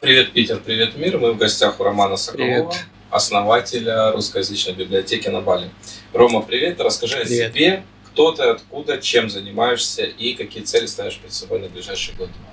Привет, 0.00 0.32
Питер, 0.32 0.60
привет, 0.64 0.96
мир. 0.96 1.18
Мы 1.18 1.32
в 1.32 1.38
гостях 1.38 1.80
у 1.80 1.82
Романа 1.82 2.16
Соколова, 2.16 2.46
Привет. 2.70 2.84
основателя 3.10 4.12
русскоязычной 4.12 4.74
библиотеки 4.74 5.28
на 5.28 5.40
Бали. 5.40 5.70
Рома, 6.12 6.40
привет. 6.42 6.80
Расскажи 6.80 7.16
Привет. 7.24 7.50
о 7.50 7.52
себе, 7.52 7.82
кто 8.06 8.32
ты, 8.32 8.44
откуда, 8.44 8.98
чем 8.98 9.28
занимаешься 9.28 10.04
и 10.04 10.34
какие 10.34 10.62
цели 10.62 10.86
ставишь 10.86 11.18
перед 11.18 11.32
собой 11.32 11.58
на 11.60 11.68
ближайший 11.68 12.14
год-два. 12.14 12.46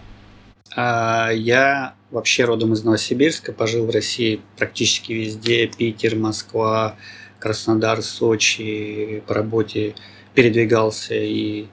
А, 0.76 1.30
Я 1.32 1.94
вообще 2.10 2.46
родом 2.46 2.74
из 2.74 2.84
Новосибирска, 2.84 3.54
пожил 3.54 3.86
в 3.86 3.92
России 3.92 4.42
практически 4.58 5.14
везде. 5.14 5.68
Питер, 5.68 6.16
Москва, 6.16 6.96
Краснодар, 7.40 8.02
Сочи. 8.02 9.22
По 9.28 9.36
работе 9.36 9.94
передвигался 10.34 11.14
и 11.14 11.68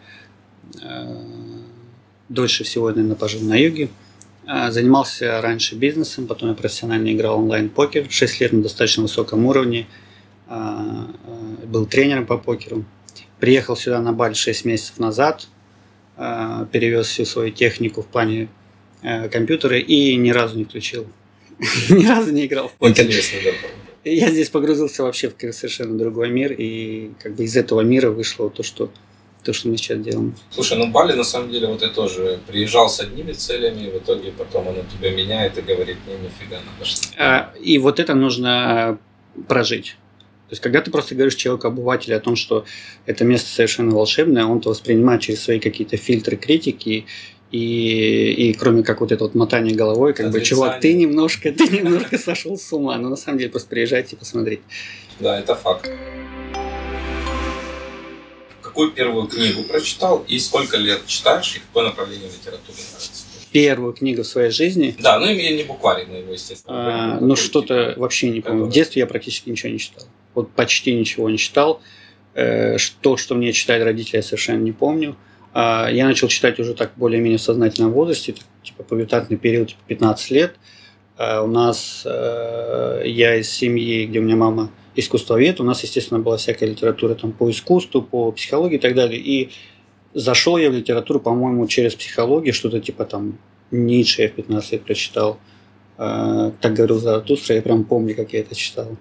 э, 0.82 1.16
дольше 2.29 2.62
всего, 2.64 2.91
наверное, 2.91 3.16
пожил 3.16 3.41
на 3.41 3.54
юге. 3.54 3.89
А, 4.46 4.70
Занимался 4.70 5.41
раньше 5.41 5.74
бизнесом, 5.77 6.27
потом 6.27 6.51
я 6.51 6.55
профессионально 6.55 7.12
играл 7.12 7.38
онлайн-покер. 7.38 8.06
6 8.10 8.41
лет 8.41 8.52
на 8.52 8.62
достаточно 8.62 9.02
высоком 9.02 9.46
уровне. 9.46 9.87
А, 10.48 11.06
а, 11.27 11.66
Был 11.66 11.87
тренером 11.87 12.27
по 12.27 12.38
покеру. 12.38 12.84
Приехал 13.38 13.77
сюда 13.77 14.01
на 14.01 14.12
Бали 14.12 14.34
6 14.34 14.65
месяцев 14.65 14.98
назад. 14.98 15.46
а, 16.16 16.66
Перевез 16.66 17.06
всю 17.06 17.24
свою 17.24 17.51
технику 17.51 18.02
в 18.02 18.06
плане 18.06 18.48
э, 19.02 19.28
компьютера 19.28 19.78
и 19.78 20.16
ни 20.16 20.30
разу 20.30 20.56
не 20.59 20.65
включил. 20.65 21.06
Ни 21.90 22.06
разу 22.06 22.32
не 22.32 22.46
играл 22.46 22.68
в 22.68 22.73
покер. 22.73 23.04
Интересно, 23.04 23.38
да. 23.45 23.51
Я 24.10 24.30
здесь 24.30 24.48
погрузился 24.48 25.04
вообще 25.04 25.29
в 25.29 25.52
совершенно 25.52 25.96
другой 25.96 26.29
мир, 26.30 26.52
и 26.52 27.12
как 27.23 27.37
бы 27.37 27.45
из 27.45 27.56
этого 27.56 27.82
мира 27.82 28.10
вышло 28.10 28.51
то, 28.51 28.65
что, 28.65 28.90
то, 29.42 29.52
что 29.52 29.69
мы 29.69 29.77
сейчас 29.77 29.98
делаем. 30.01 30.34
Слушай, 30.51 30.78
ну 30.78 30.87
Бали 30.88 31.14
на 31.14 31.24
самом 31.24 31.51
деле 31.51 31.66
вот 31.66 31.82
я 31.82 31.88
тоже 31.88 32.38
приезжал 32.46 32.88
с 32.88 33.01
одними 33.01 33.32
целями, 33.32 33.87
и 33.87 33.91
в 33.91 33.98
итоге 33.98 34.32
потом 34.32 34.68
оно 34.68 34.78
тебя 34.96 35.10
меняет 35.10 35.59
и 35.59 35.62
говорит, 35.62 35.96
не, 36.06 36.15
нифига, 36.15 36.59
надо 36.59 36.85
что 36.85 37.09
А, 37.18 37.52
И 37.60 37.79
вот 37.79 37.98
это 38.01 38.15
нужно 38.15 38.98
прожить. 39.48 39.96
То 40.48 40.54
есть, 40.54 40.63
когда 40.63 40.82
ты 40.82 40.90
просто 40.90 41.15
говоришь 41.15 41.37
человеку-обывателю 41.37 42.16
о 42.16 42.20
том, 42.20 42.37
что 42.37 42.66
это 43.07 43.24
место 43.24 43.48
совершенно 43.48 43.95
волшебное, 43.95 44.45
он 44.45 44.59
это 44.59 44.68
воспринимает 44.68 45.23
через 45.23 45.43
свои 45.43 45.59
какие-то 45.59 45.96
фильтры 45.96 46.37
критики, 46.37 47.07
и, 47.51 48.32
и 48.32 48.52
кроме 48.54 48.82
как 48.82 49.01
вот 49.01 49.13
это 49.13 49.24
вот 49.24 49.35
мотание 49.35 49.74
головой, 49.74 50.15
как 50.15 50.26
бы, 50.26 50.38
Отрицание. 50.38 50.48
чувак, 50.48 50.80
ты 50.80 50.95
немножко, 50.95 51.52
ты 51.52 51.68
немножко 51.68 52.18
сошел 52.18 52.57
с 52.57 52.73
ума. 52.73 52.96
Но 52.98 53.09
на 53.10 53.16
самом 53.16 53.38
деле 53.38 53.51
просто 53.51 53.68
приезжайте 53.68 54.16
и 54.16 54.18
посмотрите. 54.18 54.63
Да, 55.20 55.38
это 55.38 55.54
факт. 55.54 55.90
Какую 58.73 58.92
первую 58.92 59.26
книгу 59.26 59.65
прочитал 59.65 60.24
и 60.26 60.38
сколько 60.38 60.78
лет 60.78 61.06
читаешь, 61.06 61.56
и 61.56 61.59
какое 61.59 61.84
направление 61.84 62.28
литературы 62.28 62.79
нравится? 62.79 63.24
Первую 63.52 63.92
книгу 63.92 64.22
в 64.22 64.26
своей 64.26 64.50
жизни, 64.50 64.97
Да, 64.98 65.19
ну 65.19 65.26
и 65.26 65.54
не 65.54 65.62
букварь, 65.62 66.06
но 66.09 66.16
его, 66.16 66.32
естественно. 66.32 67.16
а, 67.16 67.20
ну 67.20 67.37
что-то 67.37 67.92
вообще 67.98 68.31
не 68.31 68.41
помню. 68.41 68.64
В 68.64 68.70
детстве 68.70 69.00
я 69.00 69.06
практически 69.06 69.50
ничего 69.50 69.70
не 69.72 69.78
читал. 69.78 70.06
Вот 70.32 70.50
почти 70.53 70.94
ничего 70.94 71.28
не 71.28 71.37
читал. 71.37 71.82
Э, 72.32 72.78
То, 73.03 73.19
что 73.19 73.34
мне 73.34 73.53
читали 73.53 73.82
родители, 73.82 74.16
я 74.16 74.22
совершенно 74.22 74.62
не 74.62 74.72
помню. 74.72 75.16
А, 75.53 75.91
Я 75.92 76.06
начал 76.06 76.28
читать 76.28 76.59
уже 76.59 76.72
так 76.72 76.92
более-менее 76.97 77.36
в 77.36 77.42
сознательном 77.42 77.92
возрасте, 77.92 78.34
типа 78.62 78.84
пубертатный 78.84 79.36
период, 79.36 79.69
типа 79.69 79.81
15 79.86 80.31
лет. 80.31 80.54
А 81.19 81.42
У 81.42 81.47
нас, 81.47 82.04
э, 82.06 83.03
я 83.04 83.36
из 83.36 83.50
семьи, 83.50 84.06
где 84.06 84.19
у 84.20 84.22
меня 84.22 84.36
мама 84.36 84.70
искусствовед, 84.94 85.60
у 85.60 85.65
нас, 85.65 85.82
естественно, 85.82 86.21
была 86.21 86.37
всякая 86.37 86.66
литература 86.66 87.15
там, 87.15 87.32
по 87.32 87.50
искусству, 87.50 88.03
по 88.03 88.32
психологии 88.32 88.76
и 88.76 88.81
так 88.81 88.94
далее. 88.94 89.21
И 89.21 89.50
зашел 90.15 90.56
я 90.56 90.71
в 90.71 90.75
литературу, 90.75 91.21
по-моему, 91.21 91.66
через 91.66 91.94
психологию, 91.94 92.54
что-то 92.54 92.81
типа 92.81 93.04
там 93.04 93.38
Ницше 93.70 94.22
я 94.22 94.28
в 94.28 94.32
15 94.32 94.72
лет 94.72 94.84
прочитал. 94.84 95.38
Э, 95.98 96.53
Так 96.60 96.75
говорил 96.75 96.98
Заратустра, 96.98 97.56
я 97.56 97.62
прям 97.62 97.84
помню, 97.84 98.15
как 98.15 98.32
я 98.32 98.41
это 98.41 98.54
читал. 98.54 98.97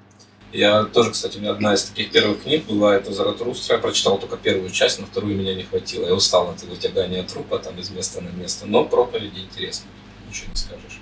Я 0.54 0.84
тоже, 0.84 1.12
кстати, 1.12 1.38
у 1.38 1.40
меня 1.42 1.52
одна 1.52 1.74
из 1.74 1.84
таких 1.84 2.12
первых 2.12 2.44
книг 2.44 2.66
была, 2.66 2.96
это 2.96 3.14
Заратустра. 3.14 3.76
Я 3.76 3.82
прочитал 3.82 4.18
только 4.20 4.36
первую 4.38 4.70
часть, 4.70 5.00
на 5.00 5.06
вторую 5.06 5.36
меня 5.36 5.56
не 5.56 5.64
хватило. 5.64 6.06
Я 6.06 6.14
устал 6.14 6.50
от 6.50 6.58
этого 6.58 6.76
тягания 6.76 7.24
трупа 7.24 7.58
там 7.58 7.80
из 7.80 7.90
места 7.90 8.22
на 8.22 8.30
место. 8.30 8.66
Но 8.66 8.84
проповеди 8.84 9.40
интересно, 9.40 9.86
ничего 10.28 10.48
не 10.50 10.58
скажешь. 10.58 11.00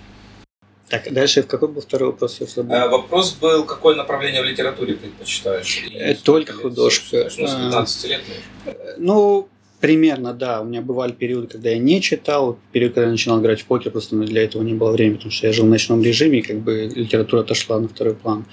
Так, 0.89 1.13
дальше 1.13 1.44
в 1.44 1.47
какой 1.47 1.69
был 1.69 1.81
второй 1.81 2.09
вопрос? 2.09 2.39
А, 2.57 2.88
вопрос 2.88 3.33
был, 3.33 3.63
какое 3.63 3.95
направление 3.95 4.41
в 4.41 4.45
литературе 4.45 4.95
предпочитаешь? 4.95 5.83
И 5.88 5.95
Э, 5.95 6.16
только 6.16 6.53
художка. 6.53 7.29
Ну, 7.38 7.47
с 7.47 7.53
А. 7.53 7.66
15 7.66 8.09
лет, 8.09 8.22
ну, 8.66 8.73
Ну, 8.97 9.50
примерно, 9.79 10.33
да. 10.33 10.61
У 10.61 10.66
меня 10.66 10.81
бывали 10.81 11.11
периоды, 11.11 11.45
когда 11.45 11.69
я 11.69 11.77
не 11.77 12.01
читал, 12.01 12.57
период, 12.72 12.95
когда 12.95 13.05
я 13.05 13.11
начинал 13.11 13.39
играть 13.39 13.61
в 13.61 13.66
покер, 13.66 13.91
просто 13.91 14.16
для 14.16 14.44
этого 14.44 14.63
не 14.63 14.73
было 14.73 14.91
времени, 14.91 15.16
потому 15.16 15.31
что 15.31 15.45
я 15.45 15.53
жил 15.53 15.66
в 15.66 15.69
ночном 15.69 16.01
режиме, 16.01 16.39
и 16.39 16.41
как 16.41 16.57
бы 16.57 16.91
литература 16.94 17.41
отошла 17.41 17.79
на 17.79 17.88
второй 17.88 18.16
план. 18.16 18.45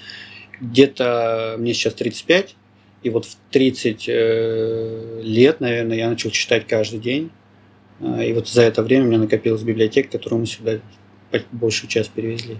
Где-то 0.61 1.55
мне 1.57 1.73
сейчас 1.73 1.95
35, 1.95 2.55
и 3.01 3.09
вот 3.09 3.25
в 3.25 3.35
30 3.49 4.05
э, 4.07 5.21
лет, 5.23 5.59
наверное, 5.59 5.97
я 5.97 6.09
начал 6.09 6.29
читать 6.29 6.67
каждый 6.67 6.99
день. 6.99 7.31
И 7.99 8.31
вот 8.33 8.47
за 8.47 8.61
это 8.61 8.83
время 8.83 9.05
у 9.05 9.07
меня 9.07 9.17
накопилась 9.17 9.63
библиотека, 9.63 10.09
которую 10.11 10.41
мы 10.41 10.45
сюда 10.45 10.79
большую 11.51 11.89
часть 11.89 12.11
перевезли. 12.11 12.59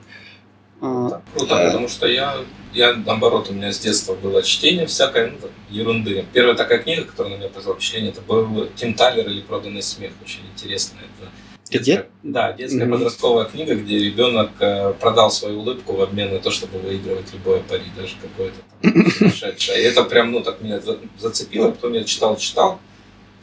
А, 0.79 1.09
Так, 1.09 1.22
круто, 1.35 1.55
потому 1.66 1.88
что 1.88 2.07
я, 2.07 2.35
я 2.73 2.94
наоборот, 2.94 3.50
у 3.50 3.53
меня 3.53 3.72
с 3.73 3.79
детства 3.79 4.13
было 4.13 4.44
чтение 4.44 4.85
всякой 4.85 5.31
ну, 5.31 5.38
так, 5.39 5.51
ерунды. 5.69 6.23
Первая 6.33 6.55
такая 6.55 6.79
книга, 6.79 7.03
которая 7.03 7.35
на 7.35 7.39
меня 7.39 7.50
произвела 7.50 7.75
впечатление, 7.75 8.11
это 8.11 8.22
был 8.22 8.67
Тим 8.75 8.94
Талер 8.94 9.27
или 9.27 9.41
Проданный 9.41 9.81
смех. 9.81 10.11
Очень 10.23 10.41
интересно. 10.53 11.00
Это 11.00 11.31
Где? 11.69 11.79
детская- 11.79 12.09
Да, 12.23 12.53
детская 12.53 12.83
Мгм. 12.85 12.91
подростковая 12.94 13.45
книга, 13.45 13.73
где 13.75 13.97
ребенок 13.97 14.51
э, 14.59 14.94
продал 15.00 15.31
свою 15.31 15.61
улыбку 15.61 15.94
в 15.94 16.01
обмен 16.01 16.31
на 16.31 16.39
то, 16.39 16.51
чтобы 16.51 16.77
выигрывать 16.77 17.33
любое 17.33 17.59
пари, 17.61 17.85
даже 17.97 18.16
какое-то 18.22 18.57
там 18.83 19.11
сумасшедшее. 19.17 19.81
И 19.81 19.83
это 19.83 20.03
прям, 20.03 20.31
ну, 20.31 20.41
так 20.41 20.61
меня 20.61 20.79
за- 20.79 21.00
зацепило. 21.17 21.72
Потом 21.72 21.94
я 21.94 22.03
читал, 22.03 22.38
читал. 22.38 22.79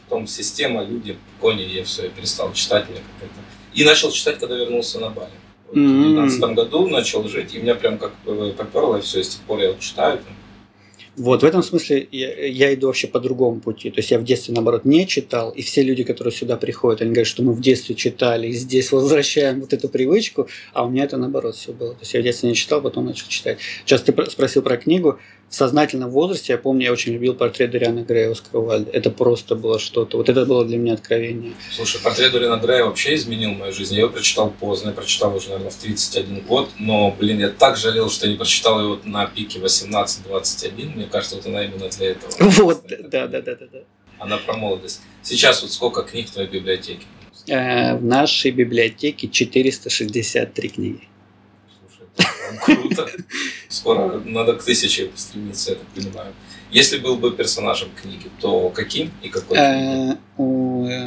Потом 0.07 0.25
система, 0.27 0.83
люди, 0.85 1.17
кони, 1.41 1.63
я 1.63 1.83
все, 1.83 2.03
я 2.03 2.09
перестал 2.09 2.53
читать. 2.53 2.87
Мне 2.89 2.99
как-то... 3.19 3.35
И 3.75 3.83
начал 3.83 4.11
читать, 4.11 4.39
когда 4.39 4.55
вернулся 4.55 4.99
на 4.99 5.09
Бали. 5.09 5.29
Вот 5.67 5.75
В 5.75 5.77
М. 5.77 6.15
2019 6.15 6.55
году 6.55 6.87
начал 6.87 7.27
жить, 7.27 7.53
и 7.53 7.59
меня 7.59 7.75
прям 7.75 7.97
как 7.97 8.13
э, 8.25 8.53
поперло, 8.57 8.97
и 8.97 9.01
все, 9.01 9.23
с 9.23 9.29
тех 9.29 9.41
пор 9.41 9.59
я 9.59 9.69
вот 9.69 9.79
читаю. 9.79 10.17
там. 10.19 10.35
Вот, 11.17 11.43
в 11.43 11.45
этом 11.45 11.63
смысле 11.63 12.07
я, 12.11 12.45
я 12.45 12.73
иду 12.73 12.87
вообще 12.87 13.07
по 13.07 13.19
другому 13.19 13.61
пути. 13.61 13.89
То 13.89 13.99
есть 13.99 14.11
я 14.11 14.19
в 14.19 14.23
детстве, 14.23 14.53
наоборот, 14.53 14.83
не 14.85 15.07
читал, 15.07 15.51
и 15.51 15.61
все 15.61 15.81
люди, 15.81 16.03
которые 16.03 16.33
сюда 16.33 16.57
приходят, 16.57 17.01
они 17.01 17.11
говорят, 17.11 17.27
что 17.27 17.41
мы 17.43 17.53
в 17.53 17.61
детстве 17.61 17.95
читали, 17.95 18.47
и 18.47 18.51
здесь 18.51 18.91
возвращаем 18.91 19.61
вот 19.61 19.71
эту 19.73 19.87
привычку, 19.87 20.47
а 20.73 20.85
у 20.85 20.89
меня 20.89 21.05
это 21.05 21.17
наоборот 21.17 21.55
все 21.55 21.71
было. 21.71 21.93
То 21.93 22.01
есть 22.01 22.13
я 22.13 22.19
в 22.19 22.23
детстве 22.23 22.49
не 22.49 22.55
читал, 22.55 22.81
потом 22.81 23.05
начал 23.05 23.27
читать. 23.29 23.59
Сейчас 23.85 24.01
ты 24.01 24.11
про- 24.11 24.29
спросил 24.29 24.61
про 24.61 24.77
книгу. 24.77 25.17
В 25.47 25.53
сознательном 25.53 26.09
возрасте, 26.09 26.53
я 26.53 26.57
помню, 26.57 26.85
я 26.85 26.91
очень 26.91 27.13
любил 27.13 27.35
портрет 27.35 27.69
Дориана 27.69 27.99
Грея 27.99 28.31
Оскара 28.31 28.59
Уальда. 28.61 28.89
Это 28.91 29.11
просто 29.11 29.55
было 29.55 29.77
что-то. 29.77 30.17
Вот 30.17 30.27
это 30.27 30.43
было 30.43 30.65
для 30.65 30.77
меня 30.77 30.93
откровение. 30.93 31.53
Слушай, 31.71 32.01
портрет 32.01 32.31
Дориана 32.31 32.59
Грея 32.59 32.83
вообще 32.83 33.13
изменил 33.13 33.51
мою 33.51 33.71
жизнь. 33.71 33.93
Я 33.93 34.01
его 34.01 34.09
прочитал 34.09 34.49
поздно, 34.49 34.89
я 34.89 34.93
прочитал 34.95 35.35
уже, 35.35 35.49
наверное, 35.49 35.69
в 35.69 35.75
31 35.75 36.41
год, 36.41 36.69
но, 36.79 37.15
блин, 37.17 37.39
я 37.39 37.49
так 37.49 37.77
жалел, 37.77 38.09
что 38.09 38.25
я 38.25 38.31
не 38.31 38.37
прочитал 38.37 38.81
его 38.81 38.99
на 39.05 39.27
пике 39.27 39.59
18-21. 39.59 41.04
Мне 41.05 41.11
кажется, 41.11 41.35
вот 41.35 41.45
она 41.45 41.63
именно 41.63 41.87
для 41.87 42.11
этого. 42.11 42.31
Вот, 42.39 42.87
да, 42.87 43.27
да, 43.27 43.41
да, 43.41 43.55
да. 43.55 43.67
да. 43.71 43.79
Она 44.17 44.37
про 44.37 44.57
молодость. 44.57 45.01
Сейчас 45.21 45.61
вот 45.61 45.71
сколько 45.71 46.01
книг 46.01 46.27
в 46.29 46.31
твоей 46.31 46.49
библиотеке? 46.49 47.05
Э, 47.47 47.95
В 47.95 48.03
нашей 48.03 48.49
библиотеке 48.49 49.27
463 49.27 50.69
книги. 50.69 51.01
Слушай, 51.79 52.07
это 52.17 52.65
прям 52.65 52.81
круто. 52.81 53.07
Скоро 53.69 54.19
надо 54.25 54.55
к 54.55 54.63
тысяче 54.63 55.11
стремиться, 55.15 55.71
я 55.71 55.75
так 55.77 55.87
понимаю. 55.89 56.33
Если 56.71 56.97
был 56.97 57.17
бы 57.17 57.31
персонажем 57.31 57.89
книги, 58.01 58.31
то 58.41 58.69
каким 58.69 59.11
и 59.21 59.29
какой? 59.29 59.57
Э, 59.59 60.15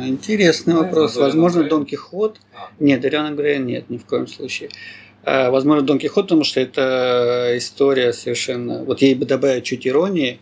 Интересный 0.06 0.74
Ну, 0.74 0.84
вопрос. 0.84 1.16
Возможно. 1.16 1.64
Дон 1.64 1.84
Кихот. 1.86 2.38
А, 2.54 2.70
Нет, 2.78 3.00
Дориана 3.00 3.34
Грея 3.34 3.58
нет, 3.58 3.90
ни 3.90 3.96
в 3.98 4.04
коем 4.06 4.28
случае. 4.28 4.70
Э, 5.28 5.50
Возможно, 5.50 5.82
Дон 5.82 5.98
Кихот, 5.98 6.24
потому 6.26 6.44
что 6.44 6.60
это 6.60 7.52
история 7.56 8.12
совершенно... 8.12 8.84
Вот 8.84 9.02
ей 9.02 9.14
бы 9.14 9.26
добавить 9.26 9.64
чуть 9.64 9.86
иронии, 9.86 10.38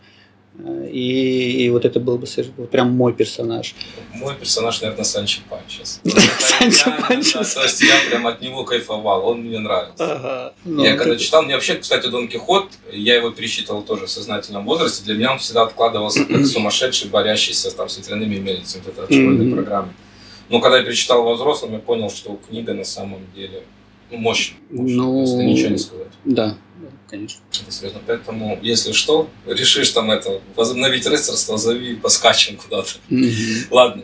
э, 0.59 0.89
и, 0.91 1.65
и 1.65 1.69
вот 1.69 1.83
это 1.85 1.99
был 1.99 2.17
бы 2.17 2.25
совершенно- 2.27 2.57
вот 2.61 2.69
прям 2.71 2.91
мой 2.91 3.13
персонаж. 3.13 3.75
Мой 4.13 4.33
персонаж, 4.35 4.81
наверное, 4.81 5.03
Санчо 5.03 5.41
Панчес. 5.49 5.99
Санчо 6.39 6.91
Панчес. 7.07 7.53
То 7.53 7.63
есть 7.63 7.81
я 7.81 7.95
прям 8.09 8.25
от 8.27 8.41
него 8.41 8.63
кайфовал, 8.63 9.27
он 9.27 9.41
мне 9.41 9.59
нравился. 9.59 10.53
Ну, 10.65 10.83
Я 10.83 10.95
когда 10.95 11.15
читал, 11.17 11.43
мне 11.43 11.53
вообще, 11.55 11.75
кстати, 11.75 12.07
Дон 12.07 12.27
Кихот, 12.27 12.69
я 12.91 13.15
его 13.15 13.29
перечитывал 13.31 13.81
тоже 13.83 14.05
в 14.05 14.09
сознательном 14.09 14.65
возрасте, 14.65 15.03
для 15.03 15.15
меня 15.15 15.33
он 15.33 15.39
всегда 15.39 15.63
откладывался 15.63 16.23
как 16.25 16.45
сумасшедший, 16.55 17.09
борящийся 17.09 17.75
там, 17.75 17.89
с 17.89 17.97
ветряными 17.97 18.37
мельницами, 18.37 18.83
вот 18.85 18.93
это 18.93 19.03
от 19.03 19.11
школьной 19.11 19.45
Мгм. 19.45 19.55
программы. 19.55 19.89
Но 20.49 20.61
когда 20.61 20.77
я 20.77 20.83
перечитал 20.85 21.23
во 21.23 21.33
взрослом, 21.33 21.73
я 21.73 21.79
понял, 21.79 22.09
что 22.09 22.39
книга 22.47 22.73
на 22.73 22.85
самом 22.85 23.19
деле 23.35 23.63
ну, 24.11 24.17
мощная. 24.17 24.57
мощная. 24.69 24.95
Ну, 24.95 25.17
Просто 25.17 25.43
ничего 25.43 25.69
не 25.69 25.77
сказать. 25.77 26.07
Да, 26.25 26.57
конечно. 27.09 27.39
Это 27.61 27.71
серьезно. 27.71 28.01
Поэтому, 28.05 28.59
если 28.61 28.91
что, 28.91 29.29
решишь 29.45 29.89
там 29.89 30.11
это, 30.11 30.41
возобновить 30.55 31.05
рыцарство, 31.05 31.57
зови, 31.57 31.95
поскачем 31.95 32.57
куда-то. 32.57 32.91
Мгм. 33.09 33.31
Ладно. 33.71 34.03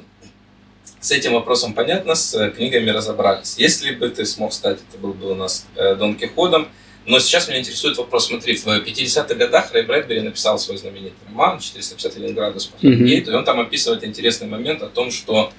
с 1.00 1.12
этим 1.12 1.34
вопросом 1.34 1.74
понятно, 1.74 2.16
с 2.16 2.34
э, 2.34 2.50
книгами 2.52 2.90
разобрались. 2.90 3.56
Если 3.58 3.92
бы 3.94 4.08
ты 4.08 4.26
смог 4.26 4.54
стать, 4.54 4.80
это 4.90 4.98
был 4.98 5.14
бы 5.14 5.32
у 5.32 5.36
нас 5.36 5.66
э, 5.76 5.96
Дон 5.96 6.16
Кихотом, 6.16 6.70
но 7.06 7.20
сейчас 7.20 7.50
меня 7.50 7.60
интересует 7.60 7.98
вопрос, 7.98 8.28
смотри, 8.28 8.56
в 8.56 8.66
50-х 8.66 9.36
годах 9.36 9.74
Рэй 9.74 9.84
Брэдбери 9.84 10.22
написал 10.22 10.58
свой 10.58 10.78
знаменитый 10.78 11.20
роман 11.28 11.58
«450 11.58 12.32
градусов 12.32 12.72
по 12.72 12.78
Фаренгейту», 12.80 13.32
mm-hmm. 13.32 13.34
и 13.34 13.38
он 13.38 13.44
там 13.44 13.60
описывает 13.60 14.06
интересный 14.06 14.48
момент 14.48 14.82
о 14.82 14.88
том, 14.88 15.12
что 15.12 15.52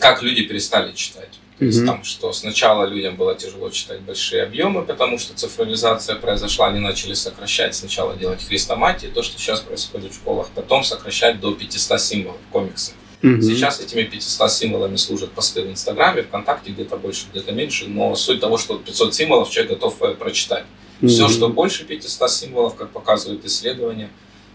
как 0.00 0.22
люди 0.22 0.42
перестали 0.42 0.92
читать. 0.94 1.38
То 1.58 1.64
есть 1.64 1.80
mm-hmm. 1.80 1.86
там, 1.86 2.04
что 2.04 2.32
сначала 2.32 2.84
людям 2.84 3.16
было 3.16 3.34
тяжело 3.34 3.68
читать 3.70 4.00
большие 4.02 4.44
объемы, 4.44 4.84
потому 4.84 5.18
что 5.18 5.34
цифровизация 5.34 6.14
произошла, 6.14 6.68
они 6.68 6.78
начали 6.78 7.14
сокращать, 7.14 7.74
сначала 7.74 8.16
делать 8.16 8.46
хрестоматии, 8.46 9.08
то, 9.08 9.22
что 9.22 9.38
сейчас 9.40 9.60
происходит 9.60 10.12
в 10.12 10.14
школах, 10.14 10.50
потом 10.54 10.84
сокращать 10.84 11.40
до 11.40 11.52
500 11.52 12.00
символов 12.00 12.38
комиксы. 12.52 12.92
Mm-hmm. 13.22 13.42
Сейчас 13.42 13.80
этими 13.80 14.04
500 14.04 14.52
символами 14.52 14.94
служат 14.94 15.32
посты 15.32 15.62
в 15.62 15.68
Инстаграме, 15.68 16.22
ВКонтакте, 16.22 16.70
где-то 16.70 16.96
больше, 16.96 17.26
где-то 17.32 17.50
меньше, 17.50 17.88
но 17.88 18.14
суть 18.14 18.40
того, 18.40 18.56
что 18.56 18.78
500 18.78 19.12
символов 19.12 19.50
человек 19.50 19.72
готов 19.72 20.00
э, 20.02 20.14
прочитать. 20.14 20.64
Mm-hmm. 21.00 21.08
Все, 21.08 21.28
что 21.28 21.48
больше 21.48 21.84
500 21.84 22.30
символов, 22.30 22.76
как 22.76 22.90
показывают 22.90 23.44
исследования, 23.44 24.10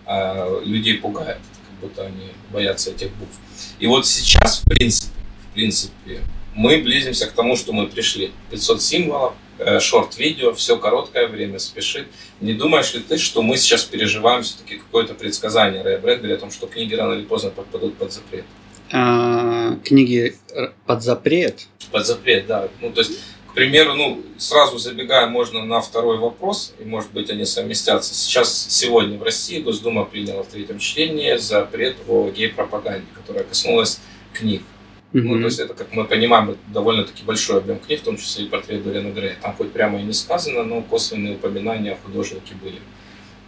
э, 0.06 0.61
людей 0.63 0.94
пугает, 0.99 1.39
как 1.67 1.79
будто 1.81 2.06
они 2.06 2.29
боятся 2.53 2.91
этих 2.91 3.11
букв. 3.15 3.35
И 3.79 3.88
вот 3.88 4.07
сейчас, 4.07 4.61
в 4.61 4.69
принципе, 4.69 5.11
в 5.49 5.53
принципе, 5.53 6.21
мы 6.55 6.77
близимся 6.77 7.27
к 7.27 7.31
тому, 7.31 7.55
что 7.55 7.73
мы 7.73 7.88
пришли. 7.88 8.31
500 8.51 8.81
символов, 8.81 9.33
э, 9.59 9.79
шорт-видео, 9.79 10.53
все 10.53 10.77
короткое 10.77 11.27
время 11.27 11.59
спешит. 11.59 12.07
Не 12.41 12.53
думаешь 12.53 12.94
ли 12.94 13.00
ты, 13.00 13.17
что 13.17 13.41
мы 13.41 13.57
сейчас 13.57 13.83
переживаем 13.83 14.44
все-таки 14.44 14.77
какое-то 14.77 15.13
предсказание 15.13 15.81
Рэя 15.81 16.00
Брэдбери 16.00 16.33
о 16.33 16.38
том, 16.38 16.51
что 16.51 16.67
книги 16.67 16.94
рано 16.94 17.13
или 17.13 17.23
поздно 17.23 17.50
попадут 17.50 17.95
под 17.97 18.13
запрет? 18.13 18.45
А, 18.91 19.75
книги 19.83 20.35
под 20.85 21.03
запрет? 21.03 21.67
Под 21.91 22.05
запрет, 22.05 22.45
да. 22.45 22.69
Ну, 22.81 22.91
то 22.91 23.01
есть, 23.01 23.13
к 23.49 23.56
примеру, 23.56 23.94
ну, 23.95 24.21
сразу 24.38 24.77
забегая, 24.77 25.27
можно 25.27 25.63
на 25.63 25.81
второй 25.81 26.17
вопрос, 26.17 26.73
и, 26.79 26.83
может 26.83 27.11
быть, 27.11 27.29
они 27.29 27.45
совместятся. 27.45 28.13
Сейчас, 28.13 28.67
сегодня 28.69 29.17
в 29.17 29.23
России 29.23 29.59
Госдума 29.61 30.06
приняла 30.06 30.44
в 30.44 30.47
третьем 30.47 30.79
чтении 30.79 31.38
запрет 31.38 31.97
о 32.07 32.29
гей-пропаганде, 32.29 33.07
которая 33.15 33.44
коснулась 33.44 33.99
книг. 34.33 34.63
Mm-hmm. 35.13 35.21
Ну, 35.21 35.39
то 35.39 35.45
есть 35.45 35.60
это, 35.60 35.74
как 35.75 35.94
мы 35.94 36.06
понимаем, 36.06 36.57
довольно-таки 36.74 37.24
большой 37.24 37.60
объем 37.60 37.80
книг, 37.80 38.01
в 38.01 38.04
том 38.04 38.18
числе 38.18 38.45
и 38.45 38.50
портрет 38.50 38.83
Дориана 38.83 39.12
Грея. 39.12 39.38
Там 39.42 39.54
хоть 39.56 39.71
прямо 39.71 40.00
и 40.00 40.04
не 40.04 40.13
сказано, 40.13 40.63
но 40.63 40.81
косвенные 40.81 41.36
упоминания 41.36 41.92
о 41.92 41.98
художнике 41.98 42.56
были. 42.62 42.80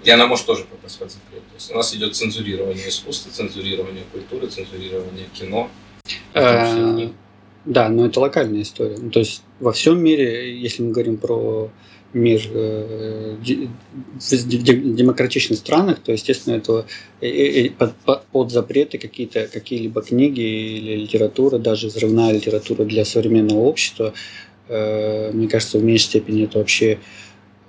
И 0.03 0.11
она 0.11 0.27
может 0.27 0.45
тоже 0.45 0.65
попасть 0.65 0.99
под 0.99 1.11
запрет. 1.11 1.41
То 1.47 1.55
есть 1.55 1.71
у 1.71 1.75
нас 1.75 1.95
идет 1.95 2.15
цензурирование 2.15 2.87
искусства, 2.87 3.31
цензурирование 3.31 4.03
культуры, 4.11 4.45
цензурирование 4.45 5.25
кино. 5.33 5.69
Э, 6.35 7.09
да, 7.65 7.89
но 7.89 8.05
это 8.05 8.19
локальная 8.19 8.61
история. 8.61 8.97
Ну, 8.99 9.09
то 9.09 9.19
есть 9.19 9.41
во 9.59 9.71
всем 9.71 9.99
мире, 9.99 10.55
если 10.55 10.83
мы 10.83 10.91
говорим 10.91 11.17
про 11.17 11.71
мир 12.15 12.41
э, 12.49 13.35
в 13.37 14.95
демократичных 14.95 15.59
странах, 15.59 15.99
то, 15.99 16.11
естественно, 16.13 16.55
это 16.55 16.85
под, 17.77 18.25
под 18.31 18.51
запреты 18.51 18.97
какие-то, 18.97 19.47
какие-либо 19.47 20.01
книги 20.01 20.41
или 20.41 20.95
литература, 20.95 21.57
даже 21.59 21.87
взрывная 21.87 22.31
литература 22.31 22.85
для 22.85 23.03
современного 23.05 23.59
общества, 23.59 24.13
э, 24.69 25.31
мне 25.33 25.47
кажется, 25.47 25.77
в 25.77 25.83
меньшей 25.83 26.05
степени 26.05 26.45
это 26.45 26.59
вообще 26.59 26.99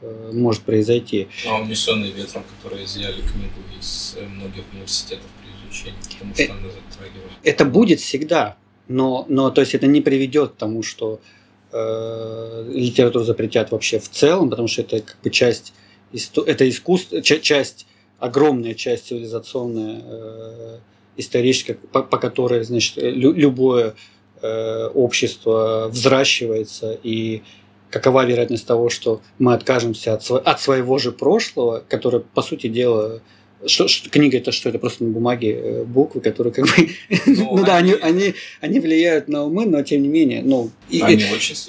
э, 0.00 0.30
может 0.32 0.62
произойти. 0.62 1.26
А 1.48 1.60
унесенный 1.60 2.12
ветром, 2.12 2.44
которые 2.56 2.84
изъяли 2.84 3.20
книгу 3.22 3.60
из 3.78 4.16
многих 4.30 4.62
университетов 4.72 5.26
при 5.42 5.68
изучении, 5.68 5.98
потому 6.08 6.34
что 6.34 6.52
она 6.52 6.70
затрагивает. 6.70 7.32
Это 7.42 7.64
будет 7.64 7.98
всегда, 7.98 8.56
но, 8.86 9.26
но 9.28 9.50
то 9.50 9.60
есть 9.60 9.74
это 9.74 9.88
не 9.88 10.00
приведет 10.00 10.52
к 10.52 10.56
тому, 10.56 10.84
что 10.84 11.14
э, 11.20 11.35
литературу 12.68 13.24
запретят 13.24 13.70
вообще 13.70 13.98
в 13.98 14.08
целом, 14.08 14.50
потому 14.50 14.68
что 14.68 14.82
это 14.82 15.00
как 15.00 15.16
бы 15.22 15.30
часть, 15.30 15.72
это 16.12 16.68
искусство, 16.68 17.22
часть, 17.22 17.86
огромная 18.18 18.74
часть 18.74 19.08
цивилизационная, 19.08 20.02
э, 20.04 20.78
историческая, 21.16 21.74
по, 21.74 22.02
по 22.02 22.18
которой, 22.18 22.64
значит, 22.64 22.96
лю, 22.96 23.32
любое 23.32 23.94
э, 24.42 24.86
общество 24.94 25.88
взращивается 25.90 26.98
и 27.02 27.42
какова 27.90 28.24
вероятность 28.24 28.66
того, 28.66 28.90
что 28.90 29.20
мы 29.38 29.54
откажемся 29.54 30.14
от, 30.14 30.30
от 30.30 30.60
своего 30.60 30.98
же 30.98 31.12
прошлого, 31.12 31.82
которое, 31.88 32.20
по 32.20 32.42
сути 32.42 32.66
дела, 32.68 33.20
что, 33.64 33.88
что, 33.88 34.10
книга 34.10 34.38
это 34.38 34.52
что? 34.52 34.68
Это 34.68 34.78
просто 34.78 35.04
на 35.04 35.10
бумаге 35.10 35.52
э, 35.52 35.84
буквы, 35.84 36.20
которые 36.20 36.52
как 36.52 36.66
бы... 36.66 36.90
Ну, 37.26 37.56
ну 37.56 37.64
да, 37.64 37.76
они, 37.76 37.94
они, 37.94 38.34
они 38.60 38.80
влияют 38.80 39.28
на 39.28 39.44
умы, 39.44 39.66
но 39.66 39.82
тем 39.82 40.02
не 40.02 40.08
менее, 40.08 40.42
ну, 40.42 40.70
и, 40.90 41.00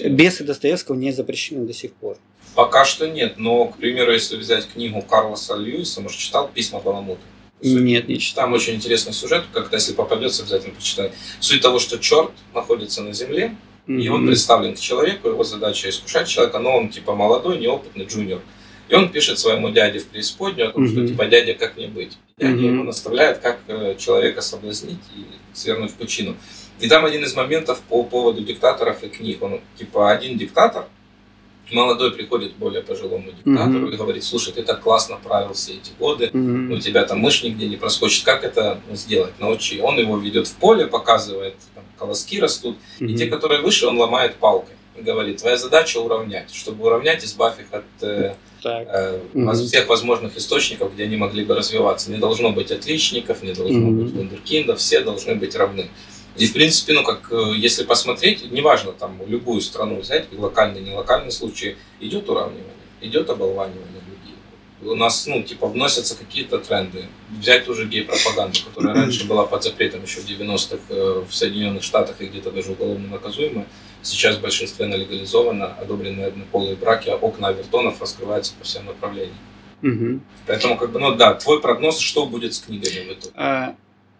бесы 0.09 0.43
Достоевского 0.43 0.95
не 0.95 1.11
запрещены 1.11 1.65
до 1.65 1.73
сих 1.73 1.93
пор. 1.93 2.17
Пока 2.55 2.85
что 2.85 3.07
нет, 3.07 3.35
но, 3.37 3.65
к 3.65 3.77
примеру, 3.77 4.11
если 4.11 4.35
взять 4.35 4.67
книгу 4.67 5.01
Карлоса 5.01 5.55
Льюиса, 5.55 6.01
может, 6.01 6.17
читал 6.17 6.49
«Письма 6.53 6.79
Баламута»? 6.79 7.21
Нет, 7.61 8.07
не 8.07 8.19
читал. 8.19 8.45
Там 8.45 8.53
очень 8.53 8.75
интересный 8.75 9.13
сюжет, 9.13 9.45
как-то 9.53 9.77
если 9.77 9.93
попадется, 9.93 10.43
обязательно 10.43 10.75
почитай. 10.75 11.11
Суть 11.39 11.61
того, 11.61 11.79
что 11.79 11.97
черт 11.97 12.31
находится 12.53 13.01
на 13.01 13.13
земле, 13.13 13.55
mm-hmm. 13.87 14.01
и 14.01 14.09
он 14.09 14.27
представлен 14.27 14.75
к 14.75 14.79
человеку, 14.79 15.27
его 15.27 15.43
задача 15.43 15.89
искушать 15.89 16.27
человека, 16.27 16.59
но 16.59 16.77
он 16.77 16.89
типа 16.89 17.15
молодой, 17.15 17.57
неопытный 17.57 18.05
джуниор. 18.05 18.41
И 18.89 18.95
он 18.95 19.09
пишет 19.09 19.39
своему 19.39 19.69
дяде 19.69 19.99
в 19.99 20.07
преисподнюю 20.07 20.69
о 20.69 20.71
том, 20.71 20.87
что 20.87 21.05
типа 21.05 21.25
дядя, 21.25 21.53
как 21.53 21.77
мне 21.77 21.87
быть. 21.87 22.17
Дядя 22.37 22.53
mm-hmm. 22.53 22.65
ему 22.65 22.83
наставляет, 22.83 23.39
как 23.39 23.59
э, 23.67 23.95
человека 23.97 24.41
соблазнить 24.41 24.99
и 25.15 25.25
свернуть 25.53 25.91
в 25.91 25.95
пучину. 25.95 26.35
И 26.79 26.87
там 26.87 27.05
один 27.05 27.23
из 27.23 27.35
моментов 27.35 27.81
по 27.89 28.03
поводу 28.03 28.43
диктаторов 28.43 29.03
и 29.03 29.09
книг. 29.09 29.41
Он 29.41 29.59
типа 29.77 30.11
один 30.11 30.37
диктатор, 30.37 30.85
молодой 31.71 32.11
приходит 32.11 32.55
более 32.55 32.81
пожилому 32.81 33.31
диктатору 33.31 33.87
mm-hmm. 33.87 33.93
и 33.93 33.97
говорит, 33.97 34.23
слушай, 34.23 34.53
ты 34.53 34.63
так 34.63 34.81
классно 34.81 35.17
правил 35.17 35.53
все 35.53 35.73
эти 35.73 35.91
годы, 35.99 36.29
mm-hmm. 36.33 36.73
у 36.73 36.79
тебя 36.79 37.03
там 37.03 37.19
мышь 37.19 37.43
нигде 37.43 37.67
не 37.67 37.75
проскочит, 37.75 38.23
как 38.23 38.43
это 38.43 38.79
сделать, 38.93 39.33
научи. 39.39 39.81
Он 39.81 39.97
его 39.97 40.17
ведет 40.17 40.47
в 40.47 40.55
поле, 40.55 40.87
показывает, 40.87 41.55
там, 41.75 41.83
колоски 41.97 42.39
растут, 42.39 42.77
mm-hmm. 42.99 43.07
и 43.07 43.15
те, 43.15 43.27
которые 43.27 43.61
выше, 43.61 43.87
он 43.87 43.97
ломает 43.97 44.35
палкой. 44.35 44.75
И 44.97 45.01
говорит, 45.01 45.37
твоя 45.37 45.57
задача 45.57 45.97
уравнять. 45.97 46.53
Чтобы 46.53 46.85
уравнять, 46.85 47.23
избавь 47.23 47.59
их 47.59 47.67
от 47.71 47.85
э, 48.01 48.35
так. 48.61 48.87
Э, 48.89 49.19
угу. 49.33 49.51
всех 49.53 49.87
возможных 49.87 50.37
источников, 50.37 50.93
где 50.93 51.03
они 51.03 51.17
могли 51.17 51.43
бы 51.45 51.55
развиваться. 51.55 52.11
Не 52.11 52.17
должно 52.17 52.51
быть 52.51 52.71
отличников, 52.71 53.43
не 53.43 53.53
должно 53.53 53.87
угу. 53.87 54.01
быть 54.01 54.13
вундеркиндов, 54.13 54.79
все 54.79 55.01
должны 55.01 55.35
быть 55.35 55.55
равны. 55.55 55.89
И, 56.37 56.45
в 56.45 56.53
принципе, 56.53 56.93
ну, 56.93 57.03
как, 57.03 57.31
э, 57.31 57.53
если 57.55 57.83
посмотреть, 57.83 58.51
неважно, 58.51 58.91
там, 58.91 59.19
любую 59.25 59.61
страну 59.61 59.99
взять, 59.99 60.27
локальный, 60.31 60.81
не 60.81 60.91
локальный 60.91 61.31
случай, 61.31 61.75
идет 61.99 62.29
уравнивание, 62.29 62.73
идет 63.01 63.29
оболванивание 63.29 64.01
людей. 64.05 64.35
У 64.83 64.95
нас, 64.95 65.25
ну, 65.25 65.41
типа, 65.41 65.67
вносятся 65.67 66.15
какие-то 66.15 66.59
тренды. 66.59 67.05
Взять 67.39 67.65
ту 67.65 67.73
же 67.73 67.87
гей-пропаганду, 67.87 68.59
которая 68.65 68.95
раньше 68.95 69.25
была 69.25 69.45
под 69.45 69.63
запретом 69.63 70.03
еще 70.03 70.19
в 70.19 70.29
90-х 70.29 70.77
э, 70.89 71.23
в 71.27 71.33
Соединенных 71.33 71.83
Штатах 71.83 72.21
и 72.21 72.27
где-то 72.27 72.51
даже 72.51 72.71
уголовно 72.71 73.07
наказуемая. 73.07 73.65
Сейчас 74.01 74.37
в 74.37 74.41
большинстве 74.41 74.85
она 74.85 74.95
легализована, 74.95 75.73
одобрены 75.73 76.21
однополые 76.21 76.75
браки, 76.75 77.09
а 77.09 77.15
окна 77.15 77.49
авертонов 77.49 78.01
раскрываются 78.01 78.53
по 78.57 78.63
всем 78.63 78.85
направлениям. 78.85 79.35
Угу. 79.83 80.19
Поэтому, 80.47 80.77
как 80.77 80.91
бы, 80.91 80.99
ну 80.99 81.15
да, 81.15 81.33
твой 81.35 81.61
прогноз, 81.61 81.99
что 81.99 82.25
будет 82.25 82.53
с 82.53 82.59
книгами 82.59 83.09
в 83.09 83.13
итоге? 83.13 83.33
А, 83.35 83.75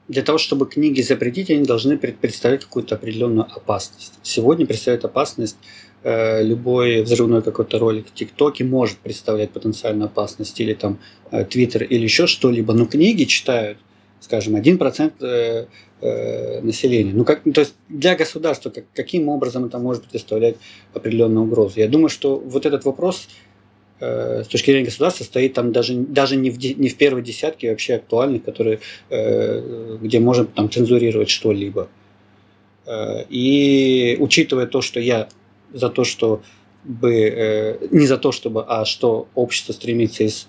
для 0.08 0.22
того, 0.22 0.38
чтобы 0.38 0.68
книги 0.68 1.02
запретить, 1.02 1.50
они 1.50 1.64
должны 1.64 1.98
представлять 1.98 2.64
какую-то 2.64 2.96
определенную 2.96 3.46
опасность. 3.46 4.14
Сегодня 4.24 4.66
представляет 4.66 5.04
опасность 5.04 5.58
э, 6.04 6.44
любой 6.44 7.02
взрывной 7.02 7.42
какой-то 7.42 7.80
ролик 7.80 8.08
в 8.08 8.14
ТикТоке 8.14 8.64
может 8.64 8.98
представлять 9.00 9.52
потенциальную 9.52 10.06
опасность, 10.06 10.60
или 10.62 10.74
там 10.74 11.00
э, 11.32 11.44
Твиттер, 11.44 11.84
или 11.84 12.04
еще 12.04 12.28
что-либо, 12.28 12.74
но 12.74 12.86
книги 12.86 13.26
читают, 13.26 13.78
скажем, 14.20 14.56
1% 14.56 15.14
э, 15.20 15.66
э, 16.02 16.62
населения. 16.62 17.14
Ну, 17.14 17.24
как, 17.24 17.44
то 17.44 17.62
есть 17.62 17.76
для 17.90 18.16
государства 18.16 18.70
как, 18.70 18.86
каким 18.94 19.30
образом 19.30 19.66
это 19.66 19.78
может 19.80 20.06
представлять 20.06 20.56
определенную 20.94 21.46
угрозу? 21.46 21.80
Я 21.80 21.88
думаю, 21.88 22.10
что 22.10 22.38
вот 22.38 22.66
этот 22.66 22.86
вопрос 22.86 23.28
Э, 24.00 24.44
с 24.44 24.48
точки 24.48 24.70
зрения 24.72 24.86
государства 24.86 25.24
стоит 25.24 25.54
там 25.54 25.72
даже, 25.72 25.96
даже 25.96 26.36
не, 26.36 26.52
в, 26.52 26.58
не 26.60 26.90
в 26.90 26.98
первой 26.98 27.24
десятке 27.24 27.72
вообще 27.72 27.96
актуальных, 27.96 28.44
которые, 28.44 28.80
э, 29.10 29.98
где 30.02 30.20
можно 30.20 30.46
там 30.46 30.70
цензурировать 30.70 31.30
что-либо. 31.30 31.88
Э, 32.86 33.24
и 33.30 34.18
учитывая 34.20 34.68
то, 34.68 34.82
что 34.82 35.00
я 35.00 35.30
за 35.74 35.90
то, 35.90 36.04
что 36.04 36.42
бы, 36.84 37.80
не 37.92 38.06
за 38.06 38.18
то, 38.18 38.32
чтобы, 38.32 38.64
а 38.66 38.86
что 38.86 39.28
общество 39.36 39.74
стремится 39.74 40.24
из 40.24 40.48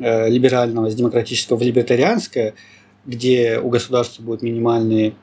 либерального, 0.00 0.86
из 0.86 0.94
демократического 0.94 1.56
в 1.58 1.62
либертарианское, 1.62 2.54
где 3.06 3.58
у 3.58 3.68
государства 3.68 4.22
будут 4.22 4.42
минимальные 4.42 5.14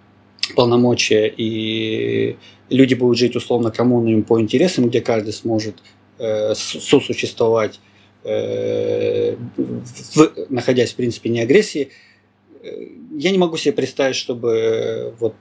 полномочия, 0.55 1.27
и 1.35 2.37
люди 2.69 2.93
будут 2.93 3.17
жить 3.17 3.35
условно 3.35 3.71
коммунами 3.71 4.21
по 4.21 4.39
интересам, 4.39 4.87
где 4.89 5.01
каждый 5.01 5.33
сможет 5.33 5.75
э, 6.19 6.53
сосуществовать, 6.55 7.79
э, 8.23 9.35
в, 9.55 10.31
находясь 10.49 10.93
в 10.93 10.95
принципе 10.95 11.29
не 11.29 11.41
агрессии, 11.41 11.89
э, 12.61 12.87
я 13.17 13.31
не 13.31 13.37
могу 13.37 13.57
себе 13.57 13.73
представить, 13.73 14.15
чтобы 14.15 14.51
э, 14.51 15.11
вот 15.19 15.33